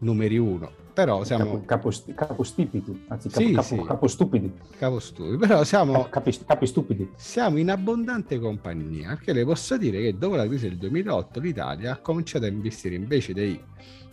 [0.00, 3.82] numeri uno, però siamo Capo, capo, capostipiti, anzi capo, Sì, capo, sì.
[3.84, 7.10] capostupidi, capo studi, però siamo capi, capi stupidi.
[7.16, 11.92] siamo in abbondante compagnia, perché le posso dire che dopo la crisi del 2008 l'Italia
[11.92, 13.60] ha cominciato a investire invece dei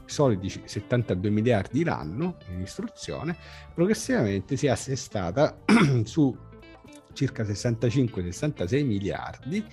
[0.08, 3.36] soliti 72 miliardi l'anno in istruzione,
[3.74, 5.58] progressivamente si è assestata
[6.06, 6.36] su
[7.14, 9.66] circa 65-66 miliardi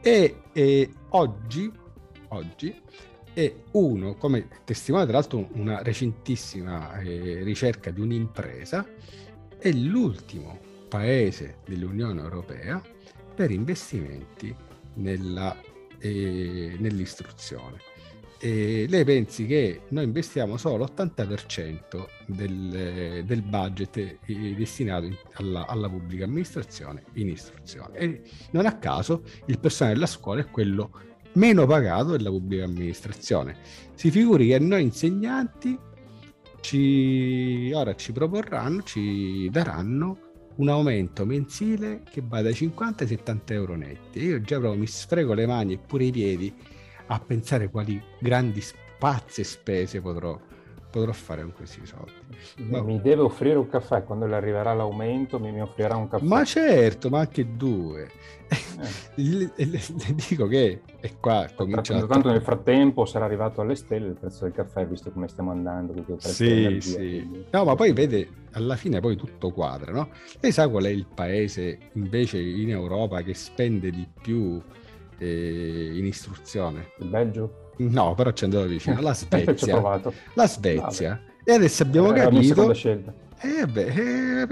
[0.00, 1.72] e, e oggi,
[2.28, 2.74] oggi
[3.38, 8.84] è uno, come testimonia tra l'altro una recentissima eh, ricerca di un'impresa,
[9.56, 10.58] è l'ultimo
[10.88, 12.82] paese dell'Unione Europea
[13.36, 14.52] per investimenti
[14.94, 15.56] nella,
[16.00, 17.76] eh, nell'istruzione.
[18.40, 24.18] E lei pensi che noi investiamo solo l'80% del, del budget eh,
[24.56, 27.98] destinato in- alla, alla pubblica amministrazione in istruzione.
[27.98, 30.90] E non a caso il personale della scuola è quello
[31.34, 33.56] meno pagato della pubblica amministrazione.
[33.94, 35.78] Si figuri che noi insegnanti
[36.60, 40.18] ci, ora ci proporranno, ci daranno
[40.56, 44.22] un aumento mensile che va dai 50 ai 70 euro netti.
[44.22, 46.52] Io già proprio mi sfrego le mani e pure i piedi
[47.06, 50.38] a pensare quali grandi spazi e spese potrò
[50.90, 52.12] potrò fare con questi soldi.
[52.68, 52.82] Ma...
[52.82, 56.24] Mi deve offrire un caffè, quando le arriverà l'aumento mi, mi offrirà un caffè.
[56.24, 58.08] Ma certo, ma anche due.
[58.48, 58.56] Eh.
[59.22, 59.80] le, le, le,
[60.28, 64.54] dico che è qua comincia Tanto nel frattempo sarà arrivato alle stelle il prezzo del
[64.54, 65.94] caffè, visto come stiamo andando.
[66.18, 67.44] Sì, sì.
[67.50, 70.08] No, ma poi vede, alla fine poi tutto quadra, no?
[70.40, 74.60] Lei sa qual è il paese invece in Europa che spende di più
[75.18, 76.92] eh, in istruzione?
[76.98, 77.66] Il Belgio?
[77.78, 79.00] No, però ci andavo vicino.
[79.00, 80.00] La Svezia.
[80.34, 81.22] la Svezia.
[81.44, 82.72] E adesso abbiamo Era capito...
[83.40, 84.48] Eh, beh, eh,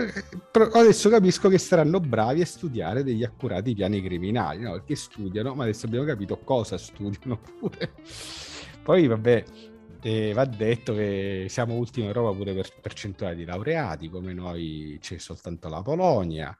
[0.75, 4.73] adesso capisco che saranno bravi a studiare degli accurati piani criminali, no?
[4.73, 7.95] Perché studiano, ma adesso abbiamo capito cosa studiano pure.
[8.85, 9.45] Poi, vabbè,
[10.03, 14.99] eh, va detto che siamo ultimi in Europa pure per percentuale di laureati, come noi
[15.01, 16.57] c'è soltanto la Polonia.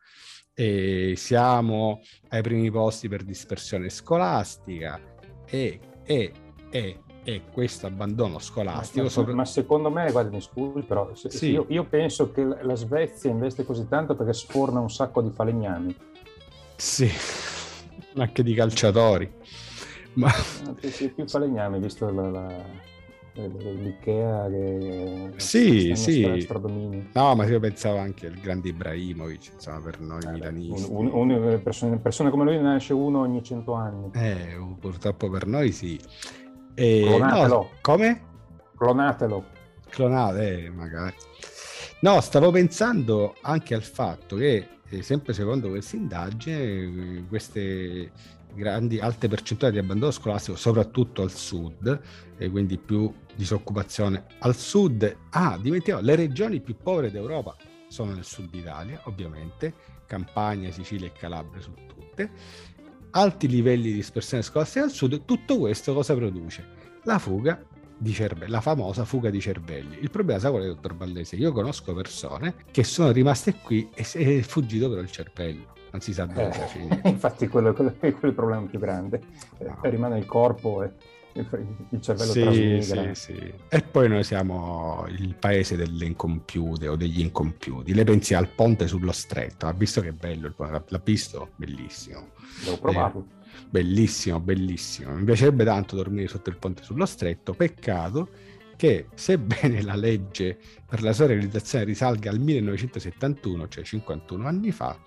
[0.53, 2.01] E siamo
[2.31, 4.99] ai primi posti per dispersione scolastica
[5.45, 6.33] e, e
[6.71, 9.05] e, e questo abbandono scolastico.
[9.05, 9.35] Ma, sopra...
[9.35, 11.51] ma, secondo me, guarda, mi scusi, però se, sì.
[11.51, 15.97] io, io, penso che la Svezia investe così tanto perché sforna un sacco di falegnami.
[16.77, 17.11] Sì,
[18.17, 19.31] anche di calciatori.
[20.15, 20.31] Ma...
[20.81, 22.85] Eh, sì, più falegnami, visto la, la
[23.45, 26.47] l'Ikea che sì, sì.
[27.13, 30.91] No, ma io pensavo anche al grande Ibrahimovic, insomma, per noi eh, milanisti.
[30.91, 34.11] Un, un, un, persone, persone, come lui ne nasce uno ogni cento anni.
[34.15, 36.01] Eh, purtroppo per noi sì.
[36.79, 37.49] E, Clonatelo.
[37.49, 38.23] No, come?
[38.77, 39.45] Clonatelo.
[39.89, 41.15] Clonate, eh, magari.
[42.01, 48.13] No, stavo pensando anche al fatto che, eh, sempre secondo questa indagine, eh, queste
[48.53, 51.99] grandi, alte percentuali di abbandono scolastico, soprattutto al sud,
[52.37, 55.17] e quindi più disoccupazione al sud.
[55.31, 57.57] Ah, dimentichiamo, le regioni più povere d'Europa
[57.89, 59.73] sono nel sud Italia, ovviamente,
[60.05, 62.31] Campania, Sicilia e Calabria su tutte
[63.17, 66.65] alti livelli di dispersione scolastica al sud, tutto questo cosa produce?
[67.05, 67.59] La fuga
[67.97, 69.99] di cervelli, la famosa fuga di cervelli.
[70.01, 71.37] Il problema, sa qual è, dottor Ballese?
[71.37, 75.75] Io conosco persone che sono rimaste qui e è fuggito però il cervello.
[75.91, 77.09] Non si sa dove eh.
[77.09, 79.23] Infatti quello, quello, è il problema più grande.
[79.61, 79.79] No.
[79.81, 80.93] Rimane il corpo e
[81.91, 83.15] il cervello sì, trasmigra.
[83.15, 83.53] Sì, sì.
[83.69, 87.95] E poi noi siamo il paese delle incompiute o degli incompiuti.
[87.95, 91.51] Le pensi al ponte sullo stretto, ha visto che bello, l'ha visto?
[91.57, 92.29] Bellissimo.
[92.65, 93.27] Devo provarlo.
[93.29, 95.15] Eh, bellissimo, bellissimo.
[95.15, 98.29] Mi piacerebbe tanto dormire sotto il ponte sullo stretto, peccato
[98.77, 104.99] che sebbene la legge per la sua realizzazione risalga al 1971, cioè 51 anni fa,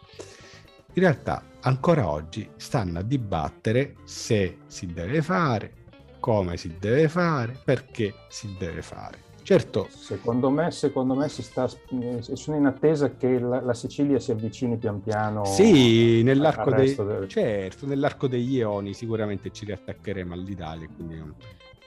[0.93, 5.73] in realtà ancora oggi stanno a dibattere se si deve fare,
[6.20, 9.28] come si deve fare, perché si deve fare.
[9.49, 9.88] Certo.
[9.89, 14.78] Secondo me, secondo me si sta, sono in attesa che la, la, Sicilia si avvicini
[14.78, 15.43] pian piano.
[15.43, 17.28] Sì, nell'arco, dei, del...
[17.28, 21.34] certo, nell'arco degli Ioni sicuramente ci riattaccheremo all'Italia, quindi non,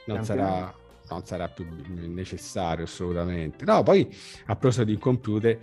[0.06, 0.74] non sarà,
[1.08, 1.64] non sarà più
[2.08, 3.64] necessario assolutamente.
[3.64, 4.12] No, poi
[4.46, 5.56] a proposito di computer,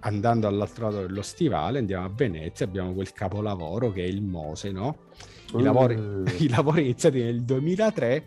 [0.00, 4.70] andando all'altro lato dello stivale, andiamo a Venezia, abbiamo quel capolavoro che è il Mose,
[4.70, 4.96] no?
[5.54, 6.24] I, lavori, uh.
[6.38, 8.26] i lavori iniziati nel 2003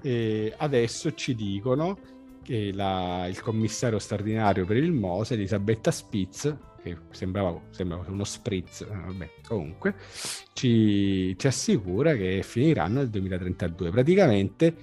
[0.00, 1.98] e adesso ci dicono
[2.42, 8.80] che la, il commissario straordinario per il Mose, Elisabetta Spitz, che sembrava, sembrava uno spritz,
[8.82, 9.94] eh, vabbè, comunque,
[10.54, 13.90] ci, ci assicura che finiranno nel 2032.
[13.90, 14.74] Praticamente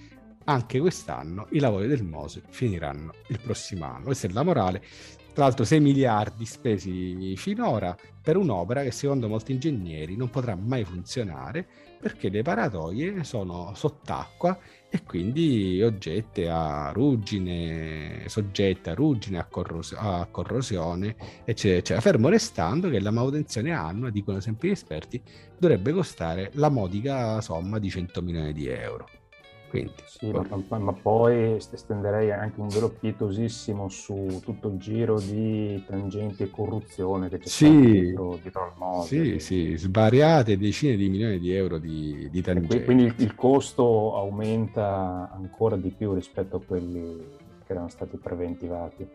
[0.46, 4.06] anche quest'anno i lavori del Mose finiranno il prossimo anno.
[4.06, 4.84] Questa è la morale.
[5.36, 10.86] Tra l'altro 6 miliardi spesi finora per un'opera che secondo molti ingegneri non potrà mai
[10.86, 11.68] funzionare
[12.00, 14.58] perché le paratoie sono sott'acqua
[14.90, 22.00] e quindi oggette a ruggine, soggette a ruggine, a, corros- a corrosione, eccetera, eccetera.
[22.00, 25.22] Fermo restando che la manutenzione annua, dicono sempre gli esperti,
[25.60, 29.10] dovrebbe costare la modica somma di 100 milioni di euro.
[29.82, 35.84] Quindi, sì, ma, ma, poi estenderei anche un velo pietosissimo su tutto il giro di
[35.86, 39.06] tangenti e corruzione che c'è sì, dietro, dietro al mondo.
[39.06, 42.84] Sì, sì, svariate decine di milioni di euro di, di tangenti.
[42.84, 49.08] Quindi il, il costo aumenta ancora di più rispetto a quelli che erano stati preventivati.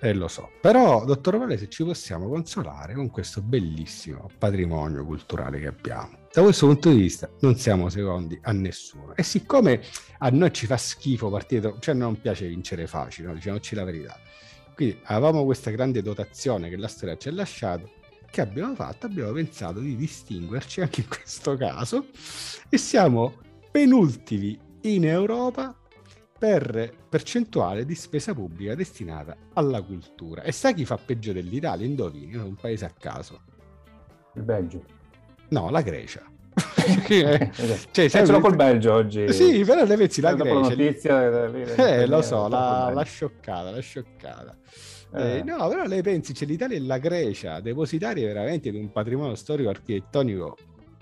[0.00, 0.50] Eh, lo so.
[0.60, 6.22] Però, dottor Valese, ci possiamo consolare con questo bellissimo patrimonio culturale che abbiamo.
[6.34, 9.14] Da questo punto di vista non siamo secondi a nessuno.
[9.14, 9.80] E siccome
[10.18, 13.34] a noi ci fa schifo partire, cioè non piace vincere facile, no?
[13.34, 14.18] diciamoci la verità.
[14.74, 17.88] Quindi avevamo questa grande dotazione che la storia ci ha lasciato,
[18.28, 19.06] che abbiamo fatto?
[19.06, 22.06] Abbiamo pensato di distinguerci anche in questo caso
[22.68, 23.34] e siamo
[23.70, 25.72] penultimi in Europa
[26.36, 30.42] per percentuale di spesa pubblica destinata alla cultura.
[30.42, 31.86] E sai chi fa peggio dell'Italia?
[31.86, 33.40] Indovini, un paese a caso.
[34.34, 35.02] Il Belgio.
[35.48, 36.22] No, la Grecia.
[37.06, 37.50] cioè,
[37.92, 39.32] eh, ce l'ho col Belgio oggi.
[39.32, 40.54] Sì, però le pensi la Eh, Grecia.
[40.54, 44.56] la notizia, lì- eh, eh, lo eh, so, la, la scioccata, la scioccata.
[45.14, 45.38] Eh.
[45.38, 49.34] Eh, no, però lei pensi, c'è l'Italia e la Grecia, depositarie veramente di un patrimonio
[49.34, 50.56] storico architettonico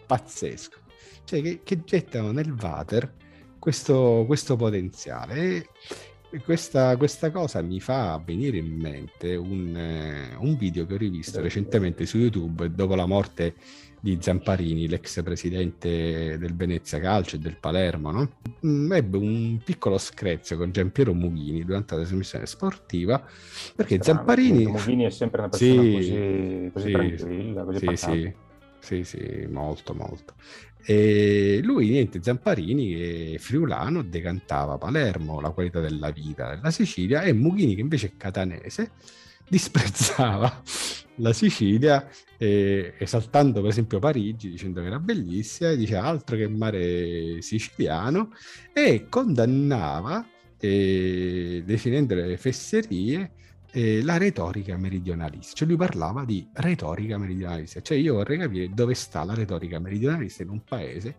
[0.06, 0.78] pazzesco,
[1.24, 3.10] cioè che, che gettano nel water
[3.58, 5.36] questo, questo potenziale.
[5.36, 5.66] E-
[6.46, 11.42] questa, questa cosa mi fa venire in mente un, eh, un video che ho rivisto
[11.42, 13.52] recentemente su YouTube dopo la morte di
[14.20, 18.32] Zamparini, l'ex presidente del Venezia Calcio e del Palermo, no?
[18.66, 23.24] Mm, ebbe un piccolo screzio con Giampiero Mughini durante la trasmissione sportiva
[23.76, 24.66] perché Strano, Zamparini...
[24.66, 28.12] Mughini è sempre una persona Sì, così, così sì, tranquilla, così sì, pacata.
[28.12, 28.34] sì,
[28.80, 30.34] sì, sì, molto, molto.
[30.84, 37.22] E lui, niente, Zamparini, che è friulano, decantava Palermo, la qualità della vita della Sicilia,
[37.22, 38.90] e Mughini, che invece è catanese,
[39.48, 40.62] disprezzava
[41.16, 46.48] la Sicilia, eh, esaltando per esempio Parigi, dicendo che era bellissima, e diceva altro che
[46.48, 48.30] mare siciliano,
[48.72, 50.26] e condannava,
[50.58, 53.32] eh, definendo le fesserie,
[53.72, 55.54] eh, la retorica meridionalista.
[55.54, 57.80] Cioè lui parlava di retorica meridionalista.
[57.80, 61.16] Cioè io vorrei capire dove sta la retorica meridionalista in un paese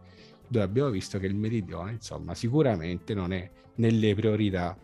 [0.48, 4.78] dove abbiamo visto che il meridione, insomma, sicuramente non è nelle priorità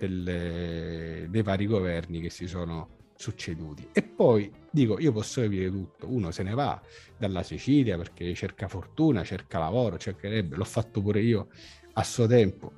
[0.00, 3.88] delle- dei vari governi che si sono succeduti.
[3.92, 6.80] E poi dico, io posso capire tutto, uno se ne va
[7.18, 11.48] dalla Sicilia perché cerca fortuna, cerca lavoro, cercherebbe, l'ho fatto pure io
[11.92, 12.72] a suo tempo,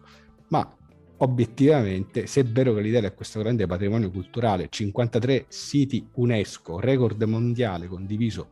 [0.49, 0.77] ma
[1.18, 7.23] obiettivamente, se è vero che l'Italia ha questo grande patrimonio culturale, 53 siti UNESCO, record
[7.23, 8.51] mondiale condiviso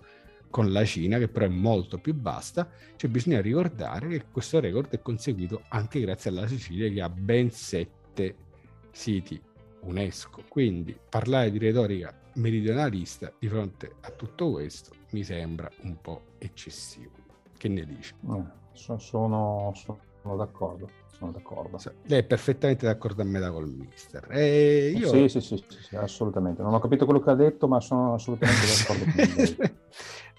[0.49, 4.91] con la Cina, che però è molto più vasta, cioè bisogna ricordare che questo record
[4.91, 8.49] è conseguito anche grazie alla Sicilia che ha ben sette
[8.91, 9.41] siti
[9.83, 10.43] UNESCO.
[10.49, 17.11] Quindi parlare di retorica meridionalista di fronte a tutto questo mi sembra un po' eccessivo.
[17.57, 18.15] Che ne dici?
[18.31, 21.79] Eh, so- sono, sono d'accordo, sono d'accordo.
[22.07, 24.27] Lei è perfettamente d'accordo a metà col mister.
[24.31, 25.09] E io...
[25.09, 26.63] Sì, sì, sì, sì, sì, assolutamente.
[26.63, 29.79] Non ho capito quello che ha detto, ma sono assolutamente d'accordo con.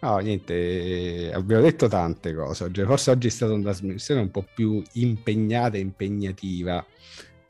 [0.01, 2.83] No, niente, eh, abbiamo detto tante cose oggi.
[2.83, 6.83] Forse oggi è stata una trasmissione un po' più impegnata e impegnativa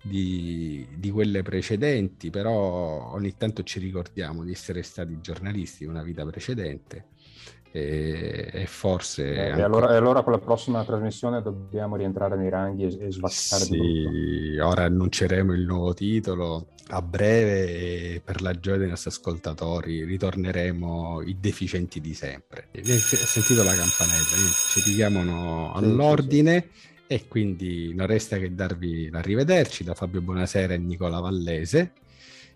[0.02, 6.04] di, di quelle precedenti, però ogni tanto ci ricordiamo di essere stati giornalisti in una
[6.04, 7.06] vita precedente
[7.72, 9.34] e, e forse...
[9.34, 13.08] Eh, anche- e, allora, e allora con la prossima trasmissione dobbiamo rientrare nei ranghi e,
[13.08, 13.64] e svaccare.
[13.64, 20.04] Sì, ora annunceremo il nuovo titolo a breve e per la gioia dei nostri ascoltatori
[20.04, 22.68] ritorneremo i deficienti di sempre.
[22.76, 24.24] Ho sentito la campanella,
[24.72, 26.68] ci richiamano Sì, all'ordine
[27.12, 31.92] e quindi non resta che darvi l'arrivederci da Fabio Buonasera e Nicola Vallese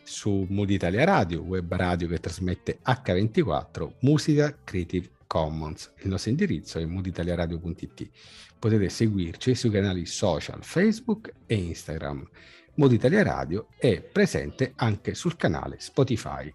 [0.02, 5.92] su Mood Italia Radio, web radio che trasmette H24, musica Creative Commons.
[6.04, 8.10] Il nostro indirizzo è mooditaliaradio.it.
[8.58, 12.26] Potete seguirci sui canali social Facebook e Instagram.
[12.76, 16.50] Mood Italia Radio è presente anche sul canale Spotify.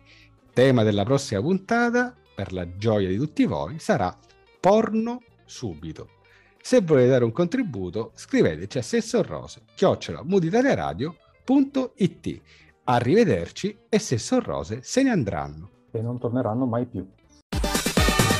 [0.55, 4.19] Tema della prossima puntata, per la gioia di tutti voi, sarà
[4.59, 6.20] porno subito.
[6.63, 12.41] Se volete dare un contributo, scriveteci a sessorrose, chiocciola mooditaliaradio.it.
[12.85, 15.71] Arrivederci e sessorrose se ne andranno.
[15.91, 17.09] E non torneranno mai più.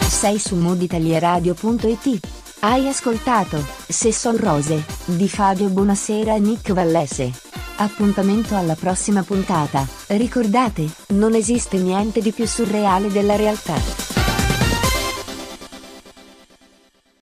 [0.03, 2.21] Sei su moditalieradio.it.
[2.61, 3.57] Hai ascoltato
[3.89, 7.33] Se son rose di Fabio Buonasera e Nick Vallese.
[7.77, 9.89] Appuntamento alla prossima puntata.
[10.09, 14.20] Ricordate, non esiste niente di più surreale della realtà.